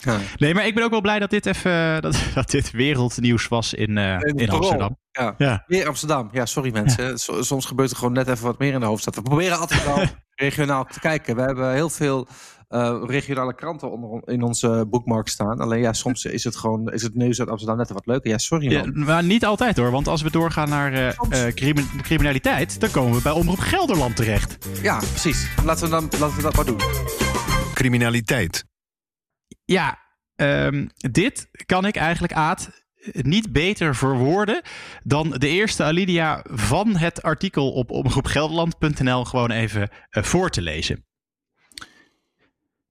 Ja. 0.00 0.18
Nee, 0.36 0.54
maar 0.54 0.66
ik 0.66 0.74
ben 0.74 0.84
ook 0.84 0.90
wel 0.90 1.00
blij 1.00 1.18
dat 1.18 1.30
dit 1.30 1.46
even 1.46 2.02
dat, 2.02 2.16
dat 2.34 2.50
dit 2.50 2.70
wereldnieuws 2.70 3.48
was 3.48 3.74
in, 3.74 3.98
eh, 3.98 4.18
in. 4.20 4.50
Amsterdam. 4.50 4.96
Ja. 5.12 5.34
Ja. 5.38 5.64
Weer 5.66 5.86
Amsterdam. 5.88 6.28
Ja, 6.32 6.46
sorry 6.46 6.72
mensen. 6.72 7.18
So- 7.18 7.42
Soms 7.42 7.64
gebeurt 7.66 7.90
er 7.90 7.96
gewoon 7.96 8.12
net 8.12 8.28
even 8.28 8.44
wat 8.44 8.58
meer 8.58 8.72
in 8.72 8.80
de 8.80 8.86
hoofdstad. 8.86 9.14
We 9.14 9.22
proberen 9.22 9.58
altijd 9.58 9.84
wel 9.84 10.04
regionaal 10.46 10.84
te 10.84 11.00
kijken. 11.00 11.36
We 11.36 11.42
hebben 11.42 11.72
heel 11.72 11.90
veel 11.90 12.28
eh, 12.68 13.02
regionale 13.06 13.54
kranten 13.54 13.90
onder, 13.90 14.22
in 14.28 14.42
onze 14.42 14.86
bookmark 14.90 15.28
staan. 15.28 15.58
Alleen 15.60 15.80
ja, 15.80 15.92
soms 15.92 16.24
is 16.24 16.44
het 16.44 16.56
gewoon 16.56 16.92
is 16.92 17.02
het 17.02 17.14
nieuws 17.14 17.40
uit 17.40 17.48
Amsterdam 17.48 17.76
net 17.78 17.90
wat 17.90 18.06
leuker. 18.06 18.30
Ja, 18.30 18.38
sorry 18.38 18.70
Ja, 18.70 18.78
man. 18.80 19.04
maar 19.04 19.24
niet 19.24 19.44
altijd 19.44 19.76
hoor, 19.76 19.90
want 19.90 20.08
als 20.08 20.22
we 20.22 20.30
doorgaan 20.30 20.68
naar 20.68 20.92
eh, 20.92 21.08
eh, 21.46 21.54
crimi- 21.54 21.86
criminaliteit, 22.02 22.80
dan 22.80 22.90
komen 22.90 23.16
we 23.16 23.22
bij 23.22 23.32
Omroep 23.32 23.58
Gelderland 23.58 24.16
terecht. 24.16 24.58
Ja, 24.82 24.96
precies. 24.96 25.48
Laten 25.64 25.84
we, 25.84 25.90
dan, 25.90 26.08
laten 26.18 26.36
we 26.36 26.42
dat 26.42 26.56
maar 26.56 26.64
doen. 26.64 26.80
Criminaliteit. 27.74 28.64
Ja, 29.68 29.98
ehm, 30.36 30.86
dit 30.96 31.48
kan 31.66 31.84
ik 31.86 31.96
eigenlijk, 31.96 32.32
Aad, 32.32 32.70
niet 33.12 33.52
beter 33.52 33.96
verwoorden 33.96 34.62
dan 35.02 35.30
de 35.30 35.48
eerste 35.48 35.84
alinea 35.84 36.44
van 36.50 36.96
het 36.96 37.22
artikel 37.22 37.72
op 37.72 37.90
omroepgelderland.nl 37.90 39.24
gewoon 39.24 39.50
even 39.50 39.90
eh, 40.10 40.22
voor 40.22 40.50
te 40.50 40.62
lezen. 40.62 41.04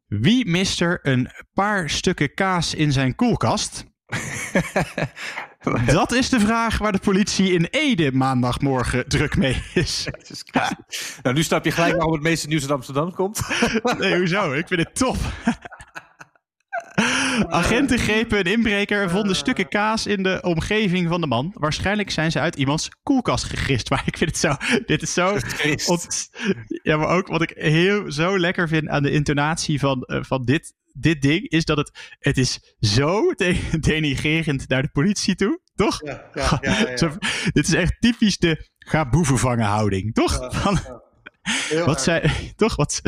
Wie 0.07 0.45
mist 0.45 0.81
er 0.81 0.99
een 1.01 1.31
paar 1.53 1.89
stukken 1.89 2.33
kaas 2.33 2.73
in 2.73 2.91
zijn 2.91 3.15
koelkast? 3.15 3.85
Dat 5.85 6.11
is 6.11 6.29
de 6.29 6.39
vraag 6.39 6.77
waar 6.77 6.91
de 6.91 6.99
politie 6.99 7.53
in 7.53 7.67
Ede 7.71 8.11
maandagmorgen 8.11 9.07
druk 9.07 9.37
mee 9.37 9.63
is. 9.73 10.07
nou, 11.23 11.35
nu 11.35 11.43
snap 11.43 11.65
je 11.65 11.71
gelijk 11.71 11.95
waarom 11.95 12.13
het 12.13 12.21
meeste 12.21 12.47
nieuws 12.47 12.61
uit 12.61 12.71
Amsterdam 12.71 13.13
komt. 13.13 13.41
Nee, 13.97 14.17
hoezo? 14.17 14.53
Ik 14.53 14.67
vind 14.67 14.79
het 14.79 14.95
top. 14.95 15.17
Agenten 17.47 17.97
grepen 17.99 18.39
een 18.39 18.51
inbreker 18.51 19.01
en 19.01 19.09
vonden 19.09 19.35
stukken 19.35 19.67
kaas 19.67 20.05
in 20.05 20.23
de 20.23 20.39
omgeving 20.41 21.07
van 21.07 21.21
de 21.21 21.27
man. 21.27 21.51
Waarschijnlijk 21.53 22.09
zijn 22.11 22.31
ze 22.31 22.39
uit 22.39 22.55
iemands 22.55 22.89
koelkast 23.03 23.43
gegist. 23.43 23.89
Maar 23.89 24.03
ik 24.05 24.17
vind 24.17 24.29
het 24.29 24.39
zo. 24.39 24.79
Dit 24.85 25.01
is 25.01 25.13
zo. 25.13 25.37
Ont- 25.85 26.29
ja, 26.83 26.97
maar 26.97 27.07
ook 27.07 27.27
wat 27.27 27.41
ik 27.41 27.51
heel 27.55 28.11
zo 28.11 28.39
lekker 28.39 28.67
vind 28.67 28.87
aan 28.87 29.03
de 29.03 29.11
intonatie 29.11 29.79
van, 29.79 30.01
eh, 30.01 30.23
van 30.23 30.43
dit, 30.45 30.73
dit 30.93 31.21
ding. 31.21 31.49
Is 31.49 31.65
dat 31.65 31.77
het. 31.77 32.15
Het 32.19 32.37
is 32.37 32.75
zo 32.79 33.31
de- 33.31 33.59
denigrerend 33.79 34.67
naar 34.69 34.81
de 34.81 34.89
politie 34.91 35.35
toe. 35.35 35.59
Toch? 35.75 36.01
Zo- 36.95 37.17
dit 37.51 37.67
is 37.67 37.73
echt 37.73 37.95
typisch 37.99 38.37
de 38.37 38.69
ga 38.77 39.09
boeven 39.09 39.37
vangen 39.37 39.65
houding. 39.65 40.13
Toch? 40.13 40.47
Van, 40.55 40.79
wat, 41.85 42.01
zijn, 42.01 42.31
toch? 42.55 42.75
Wat, 42.75 43.01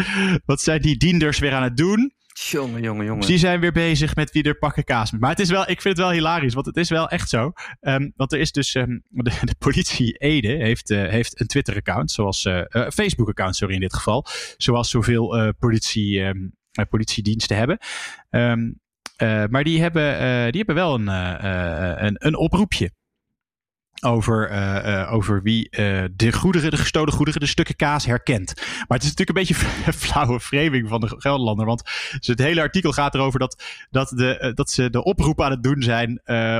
wat 0.46 0.62
zijn 0.62 0.82
die 0.82 0.98
dienders 0.98 1.39
weer 1.39 1.54
aan 1.54 1.63
het 1.63 1.78
doen? 1.78 2.13
Jongen, 2.47 2.82
jongen, 2.82 3.06
jongen. 3.06 3.28
Die 3.28 3.38
zijn 3.38 3.60
weer 3.60 3.71
bezig 3.71 4.15
met 4.15 4.32
wie 4.32 4.43
er 4.43 4.58
pakken 4.58 4.84
kaas. 4.84 5.12
Maar 5.12 5.30
het 5.30 5.39
is 5.39 5.49
wel, 5.49 5.62
ik 5.62 5.82
vind 5.82 5.97
het 5.97 6.06
wel 6.06 6.12
hilarisch, 6.12 6.54
want 6.54 6.65
het 6.65 6.78
is 6.78 6.89
wel 6.89 7.10
echt 7.10 7.30
zo. 7.30 7.52
Ehm, 7.80 8.10
want 8.15 8.34
er 8.34 8.39
is 8.39 8.52
dus, 8.52 8.75
ehm, 8.75 8.99
de, 9.10 9.32
de 9.41 9.56
politie 9.60 10.13
Ede 10.17 10.47
heeft, 10.47 10.89
eh, 10.89 11.10
heeft 11.10 11.39
een 11.39 11.47
Twitter-account, 11.47 12.12
zoals, 12.12 12.45
eh, 12.45 12.89
Facebook-account, 12.89 13.56
sorry 13.56 13.73
in 13.73 13.80
dit 13.80 13.93
geval. 13.93 14.25
Zoals 14.58 14.89
zoveel 14.89 15.54
politie, 15.60 16.21
ehm, 16.21 16.47
eh, 16.71 16.86
politiediensten 16.89 17.58
hebben. 17.58 17.78
Maar 19.49 19.63
die 19.63 19.82
hebben, 19.82 20.12
die 20.52 20.63
hebben 20.65 20.75
wel 20.75 20.93
een, 20.93 21.08
een, 22.06 22.15
een 22.17 22.38
oproepje. 22.38 22.91
Over, 24.01 24.49
eh, 24.49 25.01
eh, 25.01 25.13
over 25.13 25.41
wie 25.41 25.69
eh, 25.69 26.03
de 26.15 26.31
goederen, 26.31 26.71
de 26.71 26.77
gestolen 26.77 27.13
goederen, 27.13 27.39
de 27.39 27.45
stukken 27.47 27.75
kaas 27.75 28.05
herkent. 28.05 28.53
Maar 28.55 28.97
het 28.97 29.03
is 29.03 29.13
natuurlijk 29.15 29.29
een 29.29 29.55
beetje 29.55 29.67
een 29.85 29.93
flauwe 30.07 30.39
framing 30.39 30.89
van 30.89 31.01
de 31.01 31.15
Gelderlander. 31.17 31.65
Want 31.65 31.83
dus 32.17 32.27
het 32.27 32.39
hele 32.39 32.62
artikel 32.62 32.91
gaat 32.91 33.15
erover 33.15 33.39
dat, 33.39 33.63
dat, 33.89 34.09
de, 34.09 34.51
dat 34.55 34.69
ze 34.69 34.89
de 34.89 35.03
oproep 35.03 35.41
aan 35.41 35.51
het 35.51 35.63
doen 35.63 35.81
zijn 35.81 36.09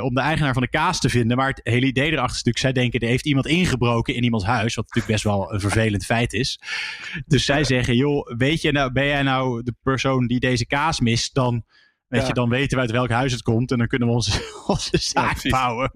om 0.02 0.14
de 0.14 0.22
eigenaar 0.22 0.54
van 0.54 0.62
de 0.62 0.70
kaas 0.70 1.00
te 1.00 1.10
vinden. 1.10 1.38
Maar 1.38 1.48
het 1.48 1.62
hele 1.64 1.86
idee 1.86 2.12
erachter 2.12 2.38
is 2.38 2.44
natuurlijk, 2.44 2.58
zij 2.58 2.74
denken 2.74 3.00
er 3.00 3.08
heeft 3.08 3.26
iemand 3.26 3.48
ingebroken 3.48 4.16
in 4.16 4.24
iemands 4.24 4.46
huis. 4.46 4.76
Wat 4.76 4.86
natuurlijk 4.86 5.14
best 5.14 5.24
wel 5.24 5.54
een 5.54 5.60
vervelend 5.60 6.06
feit 6.06 6.34
is. 6.34 6.60
Dus 7.26 7.46
zij 7.46 7.64
zeggen, 7.64 7.96
joh, 7.96 8.38
weet 8.38 8.62
je 8.62 8.72
nou, 8.72 8.92
ben 8.92 9.06
jij 9.06 9.22
nou 9.24 9.64
de 9.64 9.74
persoon 9.84 10.28
die 10.28 10.40
deze 10.40 10.66
kaas 10.66 11.00
mist? 11.00 11.34
Dan, 11.34 11.64
weet 12.08 12.22
Ja. 12.22 12.28
je, 12.28 12.34
dan 12.34 12.50
weten 12.50 12.76
we 12.76 12.82
uit 12.84 12.92
welk 12.92 13.10
huis 13.10 13.32
het 13.32 13.42
komt 13.42 13.72
en 13.72 13.78
dan 13.78 13.88
kunnen 13.88 14.08
we 14.08 14.14
onze, 14.14 14.32
onze 14.68 14.98
zaak 14.98 15.50
bouwen. 15.50 15.92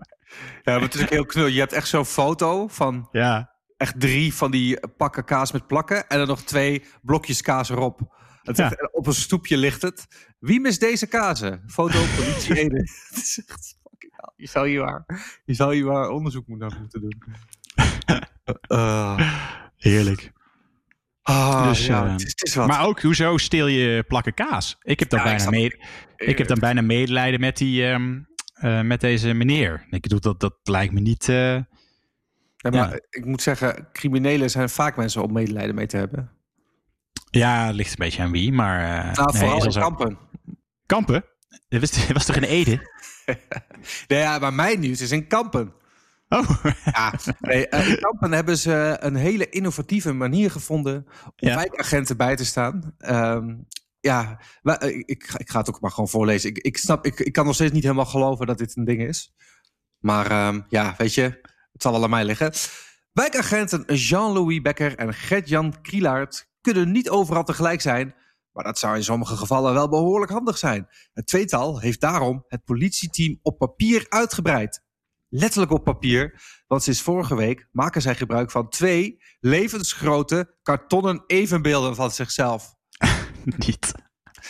Ja, 0.64 0.74
maar 0.74 0.82
het 0.82 0.94
is 0.96 1.02
ook 1.02 1.10
heel 1.10 1.26
knul. 1.26 1.46
Je 1.46 1.60
hebt 1.60 1.74
echt 1.74 1.88
zo'n 1.88 2.06
foto 2.06 2.68
van 2.68 3.08
Ja, 3.12 3.52
echt 3.78 4.00
drie 4.00 4.34
van 4.34 4.52
die 4.52 4.88
pakken 4.98 5.24
kaas 5.26 5.52
met 5.52 5.68
plakken. 5.68 6.08
En 6.10 6.18
dan 6.18 6.28
nog 6.28 6.42
twee 6.42 6.84
blokjes 7.02 7.42
kaas 7.42 7.70
erop. 7.70 8.22
Het 8.44 8.58
Ja. 8.58 8.66
echt- 8.72 8.94
op 8.94 9.08
een 9.08 9.14
stoepje 9.14 9.58
ligt 9.58 9.82
het. 9.82 10.06
Wie 10.40 10.60
mist 10.60 10.80
deze 10.80 11.08
kazen? 11.08 11.64
Foto 11.68 12.00
politie 12.16 12.58
Ede. 12.64 12.78
Het 13.10 13.18
is 13.18 13.44
echt 13.48 13.76
fucking 13.84 14.12
hell. 14.16 14.32
Je 14.36 14.48
zou 14.48 14.68
hier 14.70 14.80
waar, 14.82 15.06
je 15.46 15.54
zou 15.54 15.74
hier 15.76 15.86
waar 15.86 16.10
onderzoek 16.10 16.48
moeten 16.48 16.68
naar 16.68 16.80
moeten 16.80 17.02
doen. 17.02 17.24
Eh, 18.68 19.20
heerlijk. 19.78 20.32
ah, 21.22 21.68
Dus, 21.68 21.86
ja, 21.86 22.06
eh, 22.06 22.12
het, 22.12 22.22
is, 22.22 22.30
het 22.30 22.44
is 22.48 22.56
wat. 22.56 22.68
Maar 22.68 22.86
ook, 22.86 23.02
hoezo 23.02 23.38
steel 23.38 23.68
je 23.68 24.04
plakken 24.08 24.34
kaas? 24.34 24.78
Ik 24.82 25.00
heb 25.00 25.10
dan, 25.10 25.20
Ja, 25.20 25.26
bijna, 25.26 25.50
mee, 25.50 25.72
ik 26.16 26.38
heb 26.38 26.48
dan 26.48 26.60
bijna 26.60 26.82
medelijden 26.82 27.40
met, 27.40 27.58
die, 27.58 27.86
ehm, 27.88 28.20
eh, 28.64 28.82
met 28.82 29.02
deze 29.02 29.34
meneer. 29.34 29.86
Ik 29.90 30.02
bedoel, 30.02 30.20
dat, 30.20 30.40
dat 30.40 30.56
lijkt 30.64 30.94
me 30.94 31.00
niet... 31.00 31.30
eh, 31.30 31.54
Ja, 31.56 31.66
maar 32.70 32.74
ja. 32.74 33.00
ik 33.10 33.26
moet 33.26 33.42
zeggen, 33.42 33.88
criminelen 33.92 34.50
zijn 34.50 34.70
vaak 34.70 34.96
mensen 34.98 35.24
om 35.24 35.34
medelijden 35.34 35.76
mee 35.76 35.86
te 35.86 35.98
hebben. 35.98 36.32
ja, 37.32 37.70
ligt 37.72 37.90
een 37.90 37.96
beetje 38.06 38.22
aan 38.22 38.32
wie, 38.32 38.52
maar... 38.54 39.12
Nou, 39.14 39.32
nee, 39.32 39.42
vooral 39.42 39.60
al 39.60 39.66
in 39.66 39.72
kampen. 39.72 40.18
Kampen? 40.86 41.26
Dat 41.70 41.80
was, 41.80 42.08
was 42.12 42.26
toch 42.26 42.36
in 42.36 42.44
Ede? 42.44 42.80
Nee, 44.08 44.20
ja, 44.20 44.40
maar 44.40 44.54
mijn 44.54 44.80
nieuws 44.80 45.02
is 45.02 45.12
in 45.12 45.28
kampen. 45.28 45.74
Oh, 46.30 46.64
Ja, 46.86 47.14
nee, 47.40 47.68
in 47.70 47.98
Kampen 48.00 48.32
hebben 48.32 48.58
ze 48.58 48.98
een 49.00 49.16
hele 49.16 49.50
innovatieve 49.50 50.14
manier 50.14 50.52
gevonden 50.52 51.06
om 51.26 51.32
Ja. 51.36 51.56
wijkagenten 51.56 52.18
bij 52.18 52.36
te 52.36 52.46
staan. 52.46 52.96
Ehm, 52.98 53.56
ja, 54.04 54.40
eh, 54.64 54.98
ik, 55.06 55.24
ga- 55.24 55.38
ik 55.40 55.50
ga 55.50 55.60
het 55.60 55.70
ook 55.70 55.82
maar 55.82 55.92
gewoon 55.92 56.10
voorlezen. 56.10 56.50
Ik, 56.50 56.58
ik 56.58 56.78
snap, 56.78 57.06
ik, 57.06 57.20
ik 57.20 57.34
kan 57.34 57.46
nog 57.46 57.56
steeds 57.56 57.72
niet 57.72 57.84
helemaal 57.84 58.06
geloven 58.06 58.48
dat 58.48 58.58
dit 58.58 58.78
een 58.78 58.86
ding 58.86 59.02
is. 59.02 59.34
Maar 60.00 60.32
ehm, 60.32 60.62
ja, 60.70 60.94
weet 60.98 61.14
je, 61.14 61.22
het 61.72 61.82
zal 61.82 61.92
wel 61.92 62.04
aan 62.04 62.10
mij 62.10 62.26
liggen. 62.26 62.54
Wijkagenten 63.12 63.96
Jean-Louis 63.96 64.62
Becker 64.62 64.96
en 64.98 65.14
Gert-Jan 65.14 65.82
Krielaert 65.82 66.50
kunnen 66.62 66.92
niet 66.92 67.10
overal 67.10 67.44
tegelijk 67.44 67.82
zijn. 67.82 68.16
Maar 68.52 68.64
dat 68.64 68.80
zou 68.80 68.96
in 68.96 69.04
sommige 69.04 69.36
gevallen 69.38 69.74
wel 69.74 69.90
behoorlijk 69.90 70.32
handig 70.32 70.58
zijn. 70.58 70.88
Het 71.14 71.28
tweetal 71.28 71.80
heeft 71.80 72.02
daarom 72.02 72.44
het 72.48 72.64
politieteam 72.64 73.40
op 73.42 73.58
papier 73.58 74.06
uitgebreid. 74.10 74.82
Letterlijk 75.30 75.72
op 75.72 75.84
papier, 75.84 76.42
want 76.68 76.84
sinds 76.84 77.02
vorige 77.02 77.36
week 77.36 77.68
maken 77.72 78.02
zij 78.02 78.16
gebruik 78.16 78.52
van 78.52 78.70
twee 78.70 79.24
levensgrote 79.40 80.58
kartonnen 80.62 81.24
evenbeelden 81.28 81.96
van 81.96 82.12
zichzelf. 82.12 82.76
niet. 83.66 83.92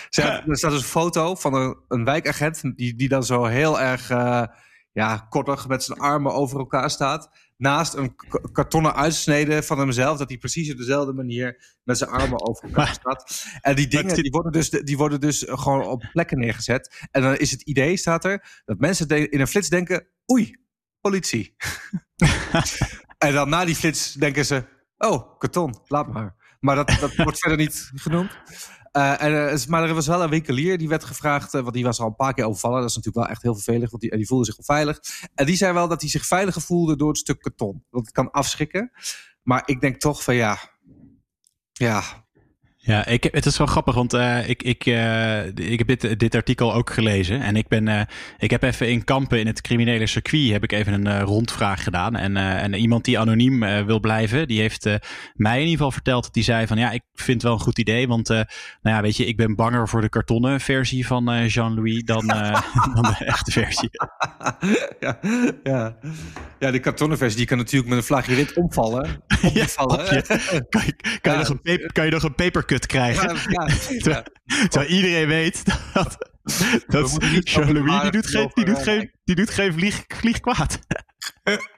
Er 0.10 0.58
staat 0.58 0.72
dus 0.72 0.82
een 0.82 0.82
foto 0.82 1.36
van 1.36 1.54
een, 1.54 1.78
een 1.88 2.06
wijkagent 2.06 2.62
die, 2.76 2.96
die 2.96 3.10
dan 3.10 3.24
zo 3.24 3.46
heel 3.46 3.82
erg 3.82 4.10
eh, 4.10 4.44
ja, 4.92 5.18
kortig 5.30 5.68
met 5.68 5.84
zijn 5.84 6.00
armen 6.00 6.34
over 6.34 6.60
elkaar 6.60 6.90
staat. 6.90 7.30
Naast 7.58 7.94
een 7.94 8.16
kartonnen 8.52 8.96
uitsnede 8.96 9.64
van 9.64 9.80
hemzelf, 9.80 10.18
dat 10.18 10.30
hij 10.30 10.38
precies 10.38 10.72
op 10.72 10.78
dezelfde 10.78 11.14
manier 11.14 11.78
met 11.84 11.98
zijn 11.98 12.10
armen 12.10 12.48
over 12.48 12.64
elkaar 12.64 12.94
staat. 12.94 13.46
En 13.62 13.76
die 13.76 13.88
dingen 13.88 14.16
die 14.16 14.32
worden, 14.32 14.52
dus, 14.52 14.70
die 14.70 14.98
worden 14.98 15.20
dus 15.20 15.46
gewoon 15.48 15.86
op 15.86 16.10
plekken 16.12 16.40
neergezet. 16.40 17.08
En 17.12 17.22
dan 17.22 17.38
is 17.38 17.52
het 17.52 17.62
idee, 17.62 17.98
staat 17.98 18.26
er, 18.26 18.62
dat 18.66 18.80
mensen 18.80 19.32
in 19.32 19.40
een 19.40 19.48
flits 19.48 19.70
denken: 19.70 20.08
oei, 20.32 20.56
politie. 21.02 21.56
en 23.18 23.34
dan 23.34 23.50
na 23.50 23.66
die 23.66 23.76
flits 23.76 24.14
denken 24.14 24.46
ze: 24.46 24.64
oh, 24.98 25.38
karton, 25.40 25.76
laat 25.88 26.14
maar. 26.14 26.36
Maar 26.60 26.76
dat, 26.76 26.98
dat 27.00 27.16
wordt 27.16 27.40
verder 27.40 27.58
niet 27.58 27.92
genoemd. 27.96 28.32
Eh, 28.94 29.52
eh, 29.52 29.68
maar 29.68 29.84
er 29.84 29.94
was 29.94 30.08
wel 30.08 30.24
een 30.24 30.30
winkelier 30.30 30.78
die 30.78 30.88
werd 30.88 31.04
gevraagd, 31.04 31.54
eh, 31.54 31.62
want 31.62 31.74
die 31.74 31.84
was 31.84 32.00
al 32.00 32.08
een 32.08 32.16
paar 32.16 32.34
keer 32.34 32.46
overvallen. 32.46 32.80
Dat 32.80 32.90
is 32.90 32.96
natuurlijk 32.96 33.26
wel 33.26 33.34
echt 33.34 33.42
heel 33.42 33.54
vervelend, 33.54 33.90
want 33.90 34.02
die, 34.02 34.18
die 34.18 34.28
voelde 34.28 34.46
zich 34.46 34.58
onveilig. 34.58 35.00
En 35.36 35.46
die 35.46 35.56
zei 35.56 35.74
wel 35.74 35.88
dat 35.88 36.02
hij 36.02 36.10
zich 36.10 36.26
veiliger 36.26 36.62
voelde 36.62 36.96
door 36.96 37.08
het 37.08 37.18
stuk 37.18 37.42
karton. 37.42 37.86
Dat 37.92 38.02
het 38.02 38.12
kan 38.12 38.32
afschrikken. 38.32 38.92
Maar 39.42 39.64
ik 39.66 39.82
denk 39.82 40.00
toch 40.00 40.24
van 40.24 40.36
ja, 40.36 40.58
ja, 41.72 42.23
Ja, 42.86 43.06
ik, 43.06 43.24
het 43.32 43.46
is 43.46 43.58
wel 43.58 43.68
grappig, 43.68 43.96
want 43.96 44.14
eh, 44.14 44.50
ik, 44.50 44.64
ik, 44.64 44.86
eh, 44.86 45.46
ik 45.46 45.78
heb 45.80 45.88
dit, 45.88 46.20
dit 46.20 46.36
artikel 46.36 46.74
ook 46.74 46.90
gelezen. 46.90 47.42
En 47.42 47.56
ik, 47.56 47.68
ben, 47.68 47.88
eh, 47.88 48.02
ik 48.38 48.52
heb 48.52 48.64
even 48.64 48.90
in 48.90 49.04
Kampen, 49.04 49.40
in 49.40 49.48
het 49.48 49.62
criminele 49.62 50.08
circuit, 50.08 50.52
heb 50.52 50.64
ik 50.64 50.72
even 50.72 51.06
een 51.06 51.22
rondvraag 51.22 51.84
gedaan. 51.84 52.16
En, 52.16 52.38
en 52.38 52.74
iemand 52.74 53.06
die 53.06 53.20
anoniem 53.20 53.60
wil 53.86 54.00
blijven, 54.00 54.48
die 54.48 54.60
heeft 54.60 54.84
mij 55.34 55.54
in 55.54 55.60
ieder 55.60 55.76
geval 55.76 55.92
verteld 55.92 56.24
dat 56.24 56.34
die 56.34 56.44
zei 56.44 56.68
van 56.68 56.78
ja, 56.78 56.92
ik 56.92 57.02
vind 57.14 57.34
het 57.34 57.44
wel 57.44 57.54
een 57.54 57.60
goed 57.66 57.80
idee. 57.80 58.08
Want 58.08 58.28
nou 58.28 58.46
ja, 58.82 59.02
weet 59.02 59.18
je, 59.18 59.26
ik 59.26 59.38
ben 59.38 59.56
banger 59.56 59.88
voor 59.90 60.02
de 60.02 60.10
kartonnen 60.10 60.60
versie 60.60 61.08
van 61.08 61.48
Jean-Louis 61.48 62.04
dan, 62.04 62.28
dan 62.96 63.02
de 63.04 63.26
echte 63.26 63.52
versie. 63.52 63.90
ja, 65.00 65.20
ja. 65.64 65.96
ja, 66.60 66.72
de 66.72 66.80
kartonnen 66.80 67.18
versie 67.18 67.38
die 67.38 67.48
kan 67.48 67.58
natuurlijk 67.58 67.90
met 67.90 67.98
een 67.98 68.04
flageolet 68.04 68.54
omvallen. 68.54 69.10
Ja, 69.54 69.64
Opvallen. 69.64 70.00
op 70.00 70.06
je- 70.06 70.66
Kan 70.70 70.82
je, 70.86 70.96
kan, 71.22 71.22
je 71.22 71.32
Ja. 71.32 71.38
nog 71.38 71.50
een 71.50 71.62
paper, 71.62 71.92
kan 71.92 72.06
je 72.06 72.12
nog 72.12 72.24
een 72.24 72.36
krijgen? 72.80 73.36
Ja, 73.52 73.68
ja, 73.68 73.70
ja. 73.98 74.24
Terwijl 74.70 74.92
iedereen 74.92 75.28
weet 75.28 75.66
dat, 75.94 76.18
dat 76.88 77.18
Jean-Louis, 77.40 78.02
die 78.02 78.12
doet 78.12 78.28
geen, 78.28 78.52
die 78.54 78.66
doet 78.66 78.76
over- 78.76 78.84
geen, 78.92 79.12
die 79.24 79.36
doet 79.36 79.50
geen 79.50 79.74
vlieg, 79.74 80.04
vlieg 80.08 80.40
kwaad. 80.40 80.80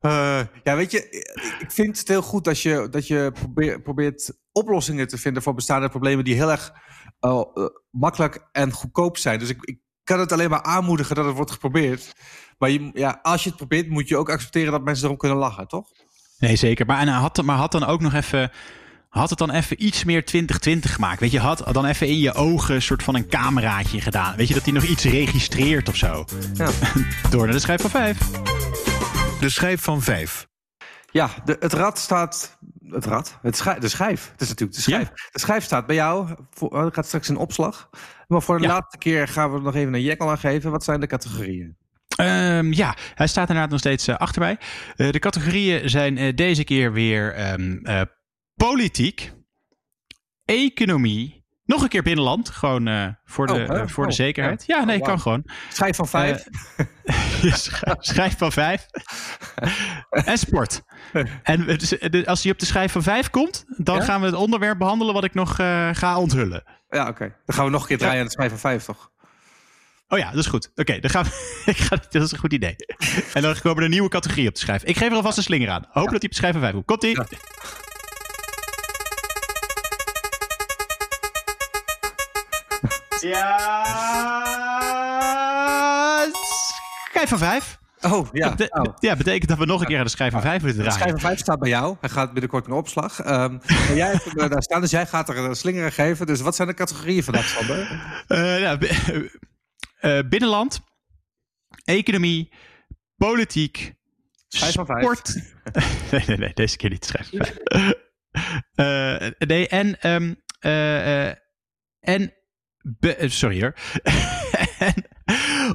Eh, 0.00 0.40
ja, 0.62 0.76
weet 0.76 0.90
je, 0.90 1.10
ik 1.58 1.70
vind 1.70 1.98
het 1.98 2.08
heel 2.08 2.22
goed 2.22 2.44
dat 2.44 2.60
je, 2.60 2.88
dat 2.90 3.06
je 3.06 3.30
probeer- 3.32 3.80
probeert 3.82 4.32
oplossingen 4.52 5.08
te 5.08 5.18
vinden 5.18 5.42
voor 5.42 5.54
bestaande 5.54 5.88
problemen 5.88 6.24
die 6.24 6.34
heel 6.34 6.50
erg 6.50 6.72
eh, 7.20 7.30
eh, 7.54 7.64
makkelijk 7.90 8.48
en 8.52 8.72
goedkoop 8.72 9.16
zijn. 9.16 9.38
Dus 9.38 9.48
ik, 9.48 9.56
ik 9.64 9.78
kan 10.04 10.20
het 10.20 10.32
alleen 10.32 10.50
maar 10.50 10.62
aanmoedigen 10.62 11.14
dat 11.14 11.24
het 11.24 11.34
wordt 11.34 11.50
geprobeerd. 11.50 12.12
Maar 12.58 12.70
je, 12.70 12.90
ja, 12.94 13.18
als 13.22 13.42
je 13.42 13.48
het 13.48 13.58
probeert, 13.58 13.88
moet 13.88 14.08
je 14.08 14.16
ook 14.16 14.30
accepteren 14.30 14.72
dat 14.72 14.84
mensen 14.84 15.04
erom 15.04 15.16
kunnen 15.16 15.38
lachen, 15.38 15.68
toch? 15.68 15.88
Nee, 16.38 16.56
zeker. 16.56 16.86
Maar, 16.86 17.00
en 17.00 17.08
hij 17.08 17.18
had, 17.20 17.42
maar 17.42 17.56
had 17.56 17.72
dan 17.72 17.84
ook 17.84 18.00
nog 18.00 18.14
even. 18.14 18.50
Had 19.10 19.30
het 19.30 19.38
dan 19.38 19.50
even 19.50 19.84
iets 19.84 20.04
meer 20.04 20.24
2020 20.24 20.94
gemaakt? 20.94 21.20
Weet 21.20 21.30
je, 21.30 21.38
had 21.38 21.64
dan 21.72 21.84
even 21.86 22.06
in 22.06 22.18
je 22.18 22.32
ogen 22.34 22.74
een 22.74 22.82
soort 22.82 23.02
van 23.02 23.14
een 23.14 23.28
cameraatje 23.28 24.00
gedaan. 24.00 24.36
Weet 24.36 24.48
je, 24.48 24.54
dat 24.54 24.62
hij 24.64 24.72
nog 24.72 24.82
iets 24.84 25.04
registreert 25.04 25.88
of 25.88 25.96
zo. 25.96 26.24
Ja. 26.54 26.70
Door 27.30 27.44
naar 27.44 27.52
de 27.54 27.58
schijf 27.60 27.80
van 27.80 27.90
vijf. 27.90 28.18
De 29.40 29.48
schijf 29.48 29.82
van 29.82 30.02
5. 30.02 30.46
Ja, 31.12 31.30
de, 31.44 31.56
het 31.60 31.72
rad 31.72 31.98
staat. 31.98 32.58
Het 32.88 33.04
rad? 33.04 33.38
Het 33.42 33.56
schijf, 33.56 33.78
de 33.78 33.88
schijf. 33.88 34.28
Het 34.32 34.40
is 34.40 34.48
natuurlijk 34.48 34.76
de 34.76 34.82
schijf. 34.82 35.08
De 35.30 35.38
schijf 35.38 35.64
staat 35.64 35.86
bij 35.86 35.96
jou. 35.96 36.28
Voor, 36.50 36.90
gaat 36.92 37.06
straks 37.06 37.28
in 37.28 37.36
opslag. 37.36 37.90
Maar 38.28 38.42
voor 38.42 38.58
de 38.58 38.64
Ja. 38.66 38.72
laatste 38.72 38.98
keer 38.98 39.28
gaan 39.28 39.52
we 39.52 39.60
nog 39.60 39.74
even 39.74 39.94
een 39.94 40.02
Jekyll 40.02 40.26
aan 40.28 40.38
geven. 40.38 40.70
Wat 40.70 40.84
zijn 40.84 41.00
de 41.00 41.06
categorieën? 41.06 41.76
Ehm, 42.16 42.72
ja, 42.72 42.96
hij 43.14 43.26
staat 43.26 43.48
inderdaad 43.48 43.70
nog 43.70 43.78
steeds 43.80 44.08
eh, 44.08 44.16
achter 44.16 44.40
mij. 44.40 44.58
Eh, 44.96 45.10
de 45.10 45.18
categorieën 45.18 45.90
zijn 45.90 46.18
eh, 46.18 46.34
deze 46.36 46.64
keer 46.64 46.92
weer 46.92 47.34
ehm, 47.34 47.78
eh, 47.82 48.00
politiek, 48.66 49.32
economie, 50.44 51.44
nog 51.64 51.82
een 51.82 51.88
keer 51.88 52.02
binnenland. 52.02 52.48
Gewoon 52.48 52.86
eh, 52.86 53.06
voor, 53.24 53.46
de, 53.46 53.52
Oh, 53.52 53.60
eh, 53.78 53.86
voor 53.86 54.04
de 54.04 54.10
Oh, 54.10 54.16
zekerheid. 54.16 54.64
ja. 54.66 54.78
Ja, 54.78 54.84
nee, 54.84 54.98
Oh, 55.00 55.06
kan 55.06 55.20
gewoon. 55.20 55.44
Schijf 55.72 55.96
van 55.96 56.08
vijf. 56.08 56.44
Je 57.42 57.50
sch- 57.50 57.82
schijf 57.98 58.38
van 58.38 58.52
vijf. 58.52 58.86
en 60.10 60.38
sport. 60.38 60.82
En 61.42 61.66
als 62.26 62.42
hij 62.42 62.52
op 62.52 62.58
de 62.58 62.66
schijf 62.66 62.92
van 62.92 63.02
vijf 63.02 63.30
komt, 63.30 63.64
dan 63.76 63.96
Ja? 63.96 64.02
gaan 64.04 64.20
we 64.20 64.26
het 64.26 64.34
onderwerp 64.34 64.78
behandelen 64.78 65.14
wat 65.14 65.24
ik 65.24 65.34
nog 65.34 65.58
eh, 65.58 65.88
ga 65.92 66.18
onthullen. 66.18 66.64
Ja, 66.88 67.08
oké. 67.08 67.34
Dan 67.46 67.54
gaan 67.56 67.64
we 67.64 67.70
nog 67.70 67.80
een 67.82 67.88
keer 67.88 67.98
draaien 67.98 68.18
aan 68.20 68.24
de 68.26 68.30
schijf 68.32 68.50
van 68.50 68.58
vijf, 68.58 68.84
toch? 68.84 69.10
Oh 70.08 70.18
ja, 70.18 70.30
dat 70.30 70.38
is 70.38 70.46
goed. 70.46 70.70
Oké, 70.74 70.98
dan 70.98 71.10
gaan 71.10 71.24
we. 71.24 71.30
ik 71.72 71.76
ga, 71.76 71.96
dat 72.10 72.22
is 72.22 72.32
een 72.32 72.38
goed 72.38 72.52
idee. 72.52 72.76
En 73.34 73.42
dan 73.42 73.54
komen 73.62 73.78
er 73.78 73.84
een 73.84 73.90
nieuwe 73.90 74.08
categorie 74.08 74.48
op 74.48 74.54
te 74.54 74.60
schrijven. 74.60 74.88
Ik 74.88 74.96
geef 74.96 75.10
er 75.10 75.16
alvast 75.16 75.36
een 75.36 75.42
slinger 75.42 75.70
aan. 75.70 75.84
Hoop 75.90 76.10
dat 76.10 76.10
hij 76.10 76.14
op 76.22 76.30
de 76.30 76.34
schijf 76.34 76.52
van 76.52 76.60
vijf 76.60 76.72
komt. 76.72 76.86
Komt 76.86 77.02
Ja. 83.20 83.58
Schijf 87.10 87.28
van 87.28 87.38
vijf. 87.38 87.78
Oh, 88.00 88.28
ja. 88.32 88.50
Dat 88.50 88.70
Nou, 88.72 88.92
ja, 88.98 89.16
betekent 89.16 89.48
dat 89.48 89.58
we 89.58 89.64
nog 89.66 89.80
een 89.80 89.86
keer 89.86 89.98
aan 89.98 90.04
de 90.04 90.10
schijf 90.10 90.32
van 90.32 90.40
vijf 90.40 90.62
moeten 90.62 90.78
de 90.78 90.84
schijf 90.84 90.96
draaien. 90.98 91.20
van 91.20 91.28
vijf 91.28 91.40
staat 91.40 91.58
bij 91.58 91.68
jou. 91.68 91.96
Hij 92.00 92.10
gaat 92.10 92.32
binnenkort 92.32 92.66
in 92.66 92.72
opslag. 92.72 93.20
Ehm, 93.20 93.52
maar 93.66 93.94
jij 93.94 94.10
hebt 94.10 94.24
hem 94.24 94.38
eh, 94.38 94.50
daar 94.50 94.62
staan, 94.62 94.80
dus 94.80 94.90
jij 94.90 95.06
gaat 95.06 95.28
er 95.28 95.36
een 95.36 95.56
slinger 95.56 95.84
aan 95.84 95.92
geven. 95.92 96.26
Dus 96.26 96.40
wat 96.40 96.56
zijn 96.56 96.68
de 96.68 96.74
categorieën 96.74 97.22
vandaag, 97.24 97.46
Sander? 97.48 97.78
Eh, 98.26 98.60
ja, 98.60 98.78
eh, 100.00 100.28
binnenland, 100.28 100.80
economie, 101.84 102.52
politiek, 103.16 103.94
Schijf 104.48 104.72
van 104.74 104.86
vijf. 104.86 105.00
sport. 105.02 105.34
nee, 106.10 106.22
nee, 106.26 106.36
nee, 106.36 106.54
deze 106.54 106.76
keer 106.76 106.90
niet 106.90 107.04
schijf 107.04 107.28
van 107.30 107.46
vijf. 107.46 107.92
Eh, 108.74 109.30
nee, 109.38 109.68
en, 109.68 110.00
ehm, 110.00 110.34
eh, 110.60 111.28
eh, 111.28 111.36
en, 112.00 112.34
be- 112.82 113.14
eh, 113.14 113.30
sorry 113.30 113.60
hoor. 113.60 113.74
en 114.78 114.94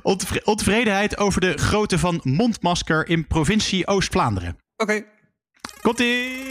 ontevre- 0.01 0.41
ontevredenheid 0.45 1.17
over 1.17 1.41
de 1.41 1.57
grootte 1.57 1.99
van 1.99 2.19
mondmasker 2.23 3.07
in 3.09 3.27
provincie 3.27 3.87
Oost-Vlaanderen. 3.87 4.57
Oké. 4.77 5.03
Komt-ie! 5.81 6.43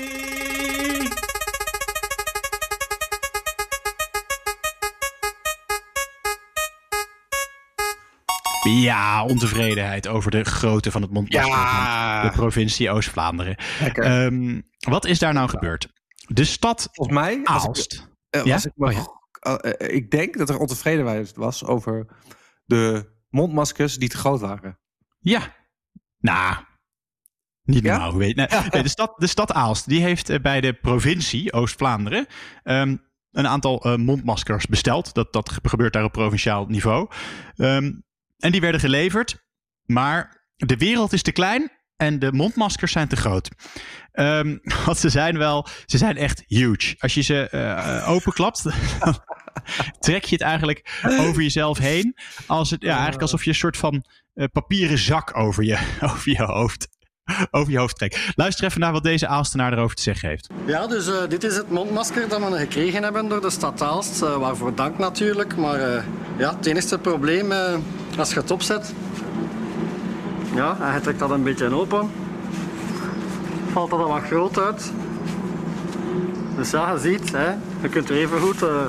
Ja, 8.71 9.25
ontevredenheid 9.25 10.09
over 10.09 10.31
de 10.31 10.45
grootte 10.45 10.90
van 10.90 11.03
het 11.03 11.11
mondmasker 11.11 11.51
Ja. 11.53 12.21
van 12.21 12.31
de 12.31 12.37
provincie 12.37 12.90
Oost-Vlaanderen. 12.90 13.57
Ehm, 13.95 14.61
wat 14.79 15.05
is 15.07 15.19
daar 15.19 15.33
nou 15.33 15.49
gebeurd? 15.49 15.88
De 16.27 16.45
stad 16.45 16.88
Volgens 16.93 17.17
mij, 17.19 17.40
als 17.45 17.62
ik, 17.62 17.69
Aalst. 17.69 18.09
eh, 18.31 18.45
Ja? 18.45 18.55
als 18.55 18.64
ik, 18.67 18.73
me- 18.75 18.87
Oh, 18.87 18.93
ja. 18.93 19.07
Eh, 19.44 19.72
eh, 19.88 19.94
ik 19.94 20.11
denk 20.11 20.38
dat 20.38 20.48
er 20.48 20.59
ontevredenheid 20.59 21.37
was 21.37 21.64
over 21.64 22.07
de 22.64 23.12
mondmaskers 23.28 23.96
die 23.96 24.09
te 24.09 24.16
groot 24.16 24.40
waren. 24.40 24.78
Ja. 25.20 25.54
Nou, 26.18 26.57
niet 27.64 27.83
Ja? 27.83 27.90
normaal. 27.90 28.16
Weet. 28.16 28.37
Nee, 28.37 28.46
de, 28.83 28.88
stad, 28.88 29.14
de 29.16 29.26
stad 29.26 29.52
Aalst 29.52 29.88
die 29.88 30.00
heeft 30.00 30.30
eh, 30.30 30.40
bij 30.40 30.61
de 30.61 30.72
provincie 30.72 31.52
Oost-Vlaanderen 31.52 32.26
ehm, 32.62 32.96
een 33.30 33.46
aantal 33.46 33.83
eh, 33.83 33.96
mondmaskers 33.96 34.66
besteld. 34.66 35.14
Dat, 35.14 35.33
dat 35.33 35.59
gebeurt 35.62 35.92
daar 35.92 36.04
op 36.04 36.12
provinciaal 36.12 36.66
niveau. 36.66 37.09
Ehm, 37.57 37.92
en 38.38 38.52
die 38.52 38.61
werden 38.61 38.80
geleverd. 38.80 39.42
Maar 39.85 40.46
de 40.57 40.76
wereld 40.76 41.12
is 41.12 41.22
te 41.22 41.33
klein 41.33 41.70
en 41.96 42.18
de 42.18 42.33
mondmaskers 42.33 42.92
zijn 42.92 43.09
te 43.09 43.16
groot. 43.16 43.48
Ehm, 44.12 44.57
want 44.87 44.98
ze 44.98 45.09
zijn 45.09 45.38
wel, 45.38 45.66
ze 45.87 45.98
zijn 45.98 46.16
echt 46.16 46.42
huge. 46.46 46.94
Als 46.98 47.14
je 47.14 47.22
ze 47.22 47.48
eh, 47.48 48.09
openklapt, 48.11 48.62
trek 49.98 50.24
je 50.24 50.35
het 50.35 50.44
eigenlijk 50.44 51.02
over 51.04 51.42
jezelf 51.42 51.78
heen. 51.78 52.16
Als 52.46 52.70
het, 52.70 52.83
ja, 52.83 52.92
eigenlijk 52.92 53.22
alsof 53.22 53.44
je 53.44 53.50
een 53.50 53.57
soort 53.57 53.76
van 53.76 54.04
eh, 54.35 54.46
papieren 54.52 54.98
zak 54.98 55.37
over 55.37 55.64
je, 55.64 55.78
over 56.12 56.30
je 56.30 56.42
hoofd. 56.42 56.92
Over 57.50 57.72
je 57.72 57.78
hoofd 57.78 57.96
trekt. 57.96 58.33
Luister 58.35 58.64
even 58.64 58.80
naar 58.80 58.92
wat 58.92 59.02
deze 59.02 59.26
Aalstenaar 59.26 59.72
erover 59.72 59.96
te 59.96 60.02
zeggen 60.02 60.28
heeft. 60.28 60.48
Ja, 60.66 60.87
dus 60.87 61.09
eh, 61.09 61.28
dit 61.28 61.44
is 61.44 61.57
het 61.57 61.70
mondmasker 61.70 62.28
dat 62.28 62.50
we 62.50 62.57
gekregen 62.57 63.02
hebben 63.02 63.28
door 63.28 63.40
de 63.40 63.50
stad 63.50 63.83
Aalst. 63.83 64.18
waarvoor 64.18 64.74
dank 64.74 64.98
natuurlijk. 64.98 65.57
Maar 65.57 66.04
ja, 66.37 66.57
het 66.57 66.66
enige 66.66 66.98
probleem, 66.98 67.52
als 68.18 68.30
je 68.30 68.40
het 68.40 68.50
opzet... 68.50 68.94
Ja, 70.55 70.95
je 70.95 71.01
trekt 71.01 71.19
dat 71.19 71.31
een 71.31 71.43
beetje 71.43 71.75
open. 71.75 72.11
Valt 73.73 73.90
dat 73.90 74.01
al 74.01 74.09
wat 74.09 74.23
groot 74.23 74.59
uit. 74.59 74.93
Dus 76.57 76.71
ja, 76.71 76.93
je 76.93 76.99
ziet, 76.99 77.33
hè, 77.33 77.51
je 77.83 77.88
kunt 77.90 78.11
er 78.11 78.17
even 78.17 78.40
goed, 78.40 78.62
eh, 78.62 78.87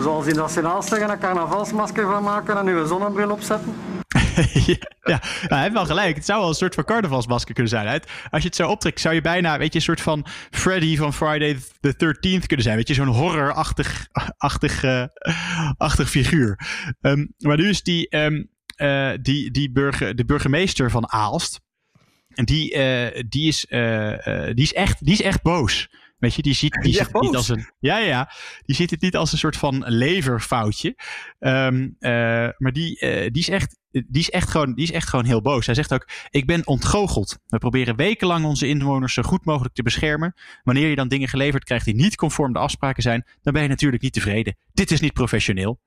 zoals 0.00 0.26
in 0.26 0.36
Nationaal 0.36 0.82
zeggen, 0.82 1.10
een 1.10 1.18
carnavalsmasker 1.18 2.06
van 2.06 2.22
maken 2.22 2.58
en 2.58 2.66
een 2.66 2.86
zonnebril 2.86 3.30
opzetten. 3.30 3.74
ja, 5.02 5.20
hij 5.22 5.60
heeft 5.60 5.72
wel 5.72 5.86
gelijk. 5.86 6.14
Het 6.14 6.24
zou 6.24 6.40
wel 6.40 6.48
een 6.48 6.54
soort 6.54 6.74
van 6.74 6.84
carnavalsmasker 6.84 7.54
kunnen 7.54 7.72
zijn. 7.72 8.02
Als 8.30 8.42
je 8.42 8.48
het 8.48 8.56
zo 8.56 8.68
optrekt, 8.68 9.00
zou 9.00 9.14
je 9.14 9.20
bijna, 9.20 9.58
weet 9.58 9.72
je, 9.72 9.78
een 9.78 9.84
soort 9.84 10.00
van 10.00 10.26
Freddy 10.50 10.96
van 10.96 11.14
Friday 11.14 11.58
the 11.80 11.94
13th 11.94 12.46
kunnen 12.46 12.64
zijn. 12.66 12.76
Weet 12.76 12.88
je, 12.88 12.94
zo'n 12.94 13.06
horror-achtig 13.06 14.06
achtig, 14.36 14.84
eh, 14.84 15.04
achtig 15.76 16.10
figuur. 16.10 16.58
Ehm, 17.00 17.26
maar 17.38 17.56
nu 17.56 17.68
is 17.68 17.82
die, 17.82 18.08
ehm, 18.08 18.42
eh, 18.80 19.12
die, 19.22 19.50
die 19.50 19.70
burger, 19.72 20.16
de 20.16 20.24
burgemeester 20.24 20.90
van 20.90 21.12
Aalst. 21.12 21.60
En 22.34 22.44
die, 22.44 22.72
eh, 22.72 23.22
die, 23.28 23.48
is, 23.48 23.66
eh, 23.66 24.44
die, 24.54 24.64
is 24.64 24.72
echt, 24.72 25.04
die 25.04 25.12
is 25.12 25.22
echt 25.22 25.42
boos. 25.42 25.88
Weet 26.18 26.34
je, 26.34 26.42
die 26.42 26.54
ziet, 26.54 26.78
die 26.82 26.92
ziet 26.92 27.12
het 27.12 27.22
niet 27.22 27.36
als 27.36 27.48
een. 27.48 27.70
Ja, 27.78 27.98
ja. 27.98 28.30
Die 28.64 28.76
ziet 28.76 28.90
het 28.90 29.00
niet 29.00 29.16
als 29.16 29.32
een 29.32 29.38
soort 29.38 29.56
van 29.56 29.84
leverfoutje. 29.86 30.96
Ehm, 31.38 31.88
eh, 31.98 32.10
maar 32.58 32.72
die, 32.72 32.98
die, 33.30 33.42
is 33.42 33.48
echt, 33.48 33.78
die, 33.90 34.04
is 34.08 34.30
echt 34.30 34.48
gewoon, 34.48 34.74
die 34.74 34.84
is 34.84 34.92
echt 34.92 35.08
gewoon 35.08 35.24
heel 35.24 35.42
boos. 35.42 35.66
Hij 35.66 35.74
zegt 35.74 35.94
ook: 35.94 36.08
Ik 36.30 36.46
ben 36.46 36.66
ontgoocheld. 36.66 37.38
We 37.46 37.58
proberen 37.58 37.96
wekenlang 37.96 38.44
onze 38.44 38.68
inwoners 38.68 39.14
zo 39.14 39.22
goed 39.22 39.44
mogelijk 39.44 39.74
te 39.74 39.82
beschermen. 39.82 40.34
Wanneer 40.62 40.88
je 40.88 40.96
dan 40.96 41.08
dingen 41.08 41.28
geleverd 41.28 41.64
krijgt 41.64 41.84
die 41.84 41.94
niet 41.94 42.16
conform 42.16 42.52
de 42.52 42.58
afspraken 42.58 43.02
zijn, 43.02 43.26
dan 43.42 43.52
ben 43.52 43.62
je 43.62 43.68
natuurlijk 43.68 44.02
niet 44.02 44.12
tevreden. 44.12 44.56
Dit 44.72 44.90
is 44.90 45.00
niet 45.00 45.12
professioneel. 45.12 45.80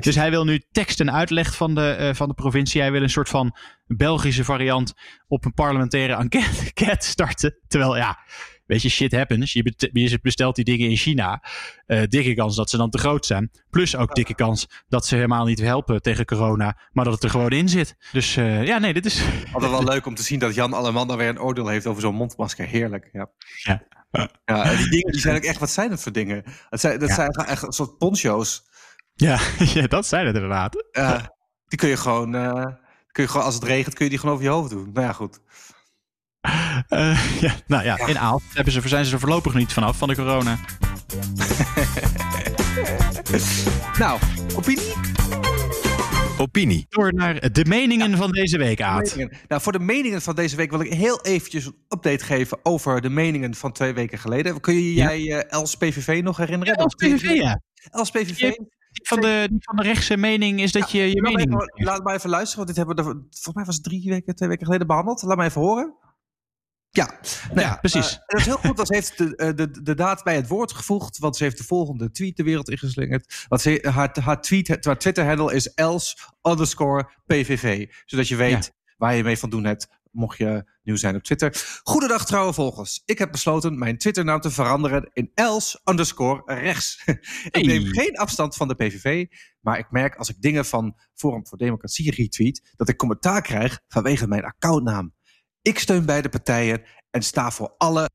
Dus 0.00 0.14
hij 0.14 0.30
wil 0.30 0.44
nu 0.44 0.62
tekst 0.72 1.00
en 1.00 1.12
uitleg 1.12 1.54
van 1.54 1.74
de, 1.74 1.90
eh, 1.90 2.14
van 2.14 2.28
de 2.28 2.34
provincie. 2.34 2.80
Hij 2.80 2.92
wil 2.92 3.02
een 3.02 3.10
soort 3.10 3.28
van 3.28 3.56
Belgische 3.86 4.44
variant 4.44 4.92
op 5.28 5.44
een 5.44 5.54
parlementaire 5.54 6.14
enquête 6.14 7.06
starten. 7.14 7.58
Terwijl, 7.68 7.96
ja, 7.96 8.18
weet 8.66 8.82
je, 8.82 8.88
shit 8.88 9.12
happens. 9.12 9.52
Je, 9.52 10.18
bestelt 10.22 10.56
die 10.56 10.64
dingen 10.64 10.88
in 10.90 10.96
China. 10.96 11.44
Eh, 11.86 12.02
dikke 12.08 12.34
kans 12.34 12.56
dat 12.56 12.70
ze 12.70 12.76
dan 12.76 12.90
te 12.90 12.98
groot 12.98 13.26
zijn. 13.26 13.50
Plus 13.70 13.96
ook 13.96 14.14
dikke 14.14 14.34
kans 14.34 14.68
dat 14.88 15.06
ze 15.06 15.14
helemaal 15.14 15.44
niet 15.44 15.60
helpen 15.60 16.02
tegen 16.02 16.24
corona. 16.24 16.78
Maar 16.92 17.04
dat 17.04 17.14
het 17.14 17.22
er 17.22 17.30
gewoon 17.30 17.50
in 17.50 17.68
zit. 17.68 17.96
Dus 18.12 18.36
eh, 18.36 18.66
ja, 18.66 18.78
nee, 18.78 18.92
dit 18.92 19.06
is... 19.06 19.22
Altijd 19.52 19.70
wel 19.70 19.84
leuk 19.92 20.06
om 20.06 20.14
te 20.14 20.22
zien 20.22 20.38
dat 20.38 20.54
Jan 20.54 20.72
Alleman 20.72 21.16
weer 21.16 21.28
een 21.28 21.40
oordeel 21.40 21.68
heeft 21.68 21.86
over 21.86 22.02
zo'n 22.02 22.14
mondmasker. 22.14 22.66
Heerlijk. 22.66 23.08
Ja. 23.12 23.30
Ja. 23.62 23.82
Ja, 24.44 24.76
die 24.76 24.88
dingen 24.90 25.12
die 25.12 25.20
zijn 25.20 25.36
ook 25.36 25.42
echt, 25.42 25.58
wat 25.58 25.70
zijn 25.70 25.90
het 25.90 26.02
voor 26.02 26.12
dingen? 26.12 26.42
Het 26.70 26.80
zijn, 26.80 26.98
dat 26.98 27.08
Ja. 27.08 27.14
zijn 27.14 27.34
gewoon 27.34 27.50
echt 27.50 27.62
een 27.62 27.72
soort 27.72 27.98
poncho's. 27.98 28.70
Ja, 29.22 29.38
ja, 29.74 29.86
dat 29.86 30.06
zijn 30.06 30.26
het 30.26 30.34
inderdaad. 30.34 30.84
Ja, 30.92 31.34
die 31.66 31.78
kun 31.78 31.88
je 31.88 31.96
gewoon, 31.96 32.34
eh, 32.34 32.66
kun 33.12 33.22
je 33.22 33.28
gewoon, 33.28 33.44
als 33.44 33.54
het 33.54 33.64
regent, 33.64 33.94
kun 33.94 34.04
je 34.04 34.10
die 34.10 34.18
gewoon 34.18 34.34
over 34.34 34.46
je 34.46 34.52
hoofd 34.52 34.70
doen. 34.70 34.90
Nou 34.92 35.06
ja, 35.06 35.12
goed. 35.12 35.38
Eh, 36.88 37.40
ja, 37.40 37.54
nou 37.66 37.84
ja, 37.84 38.06
in 38.06 38.18
Aalst 38.18 38.46
hebben 38.54 38.72
ze, 38.72 38.88
zijn 38.88 39.04
ze 39.04 39.12
er 39.12 39.20
voorlopig 39.20 39.54
niet 39.54 39.72
vanaf 39.72 39.96
van 39.98 40.08
de 40.08 40.14
corona. 40.14 40.58
Nou, 43.98 44.20
opinie? 44.56 44.92
Opinie. 46.38 46.86
Door 46.88 47.14
naar 47.14 47.52
de 47.52 47.64
meningen 47.64 48.16
van 48.16 48.30
deze 48.30 48.58
week, 48.58 48.80
Aad. 48.80 49.16
Nou, 49.48 49.62
voor 49.62 49.72
de 49.72 49.78
meningen 49.78 50.22
van 50.22 50.34
deze 50.34 50.56
week 50.56 50.70
wil 50.70 50.80
ik 50.80 50.92
heel 50.92 51.22
eventjes 51.22 51.64
een 51.66 51.76
update 51.88 52.24
geven 52.24 52.58
over 52.62 53.00
de 53.00 53.10
meningen 53.10 53.54
van 53.54 53.72
twee 53.72 53.92
weken 53.92 54.18
geleden. 54.18 54.60
Kun 54.60 54.74
je 54.74 54.94
Ja. 54.94 55.14
jij 55.14 55.38
eh, 55.38 55.52
Els 55.52 55.76
PVV 55.76 56.20
nog 56.22 56.36
herinneren? 56.36 56.74
Ja, 56.74 56.82
als 56.82 56.94
PVV, 56.94 57.30
ja. 57.30 57.60
Els 57.90 58.10
PVV. 58.10 58.52
Die 58.92 59.06
Van 59.08 59.20
de, 59.20 59.46
die 59.50 59.58
van 59.62 59.76
de 59.76 59.82
rechtse 59.82 60.16
mening 60.16 60.60
is 60.60 60.72
dat 60.72 60.90
je 60.90 60.98
je 60.98 61.20
Laat 61.20 61.32
me 61.32 61.36
mening... 61.38 61.62
even- 61.62 61.84
laat 61.84 62.04
maar 62.04 62.14
even 62.14 62.30
luisteren, 62.30 62.64
want 62.64 62.76
dit 62.76 62.86
hebben 62.86 63.04
we 63.04 63.10
volgens 63.30 63.54
mij 63.54 63.64
was 63.64 63.74
het 63.74 63.84
drie 63.84 64.08
weken, 64.10 64.34
twee 64.34 64.48
weken 64.48 64.64
geleden 64.66 64.86
behandeld. 64.86 65.22
Laat 65.22 65.36
me 65.36 65.44
even 65.44 65.60
horen. 65.60 65.94
Ja, 66.90 67.18
nou 67.48 67.60
Ja, 67.60 67.76
precies. 67.76 68.12
eh, 68.12 68.18
dat 68.26 68.40
is 68.40 68.46
heel 68.46 68.56
goed, 68.56 68.86
ze 68.86 68.94
heeft 68.94 69.18
de, 69.18 69.36
eh, 69.36 69.54
de, 69.54 69.82
de 69.82 69.94
daad 69.94 70.22
bij 70.24 70.34
het 70.36 70.48
woord 70.48 70.72
gevoegd. 70.72 71.18
Want 71.18 71.36
ze 71.36 71.44
heeft 71.44 71.58
de 71.58 71.64
volgende 71.64 72.10
tweet 72.10 72.36
de 72.36 72.42
wereld 72.42 72.70
ingeslingerd. 72.70 73.44
Want 73.48 73.60
ze, 73.60 73.88
haar, 73.92 74.16
haar, 74.20 74.40
tweet, 74.40 74.84
haar 74.84 74.98
Twitter-handle 74.98 75.54
is 75.54 75.74
els 75.74 76.28
underscore 76.42 77.10
PVV. 77.26 77.88
Zodat 78.04 78.28
je 78.28 78.36
weet 78.36 78.72
waar 78.96 79.14
je 79.14 79.22
mee 79.22 79.38
van 79.38 79.50
doen 79.50 79.64
hebt, 79.64 79.88
mocht 80.12 80.38
je 80.38 80.70
nieuw 80.82 80.96
zijn 80.96 81.16
op 81.16 81.22
Twitter. 81.22 81.80
Goedendag 81.82 82.26
trouwe 82.26 82.52
volgers. 82.52 83.02
Ik 83.04 83.18
heb 83.18 83.30
besloten 83.32 83.78
mijn 83.78 83.98
Twitternaam 83.98 84.40
te 84.40 84.50
veranderen 84.50 85.10
in 85.12 85.30
els 85.34 85.80
underscore 85.84 86.54
rechts. 86.54 87.02
ik 87.06 87.48
Hey. 87.50 87.62
neem 87.62 87.86
geen 87.86 88.16
afstand 88.16 88.56
van 88.56 88.68
de 88.68 88.74
PVV, 88.74 89.26
maar 89.60 89.78
ik 89.78 89.90
merk 89.90 90.16
als 90.16 90.28
ik 90.28 90.40
dingen 90.40 90.64
van 90.64 90.96
Forum 91.14 91.46
voor 91.46 91.58
Democratie 91.58 92.10
retweet, 92.10 92.72
dat 92.76 92.88
ik 92.88 92.96
commentaar 92.96 93.42
krijg 93.42 93.80
vanwege 93.88 94.28
mijn 94.28 94.44
accountnaam. 94.44 95.14
Ik 95.62 95.78
steun 95.78 96.06
beide 96.06 96.28
partijen 96.28 96.82
en 97.10 97.22
sta 97.22 97.50
voor 97.50 97.74
alle 97.78 98.10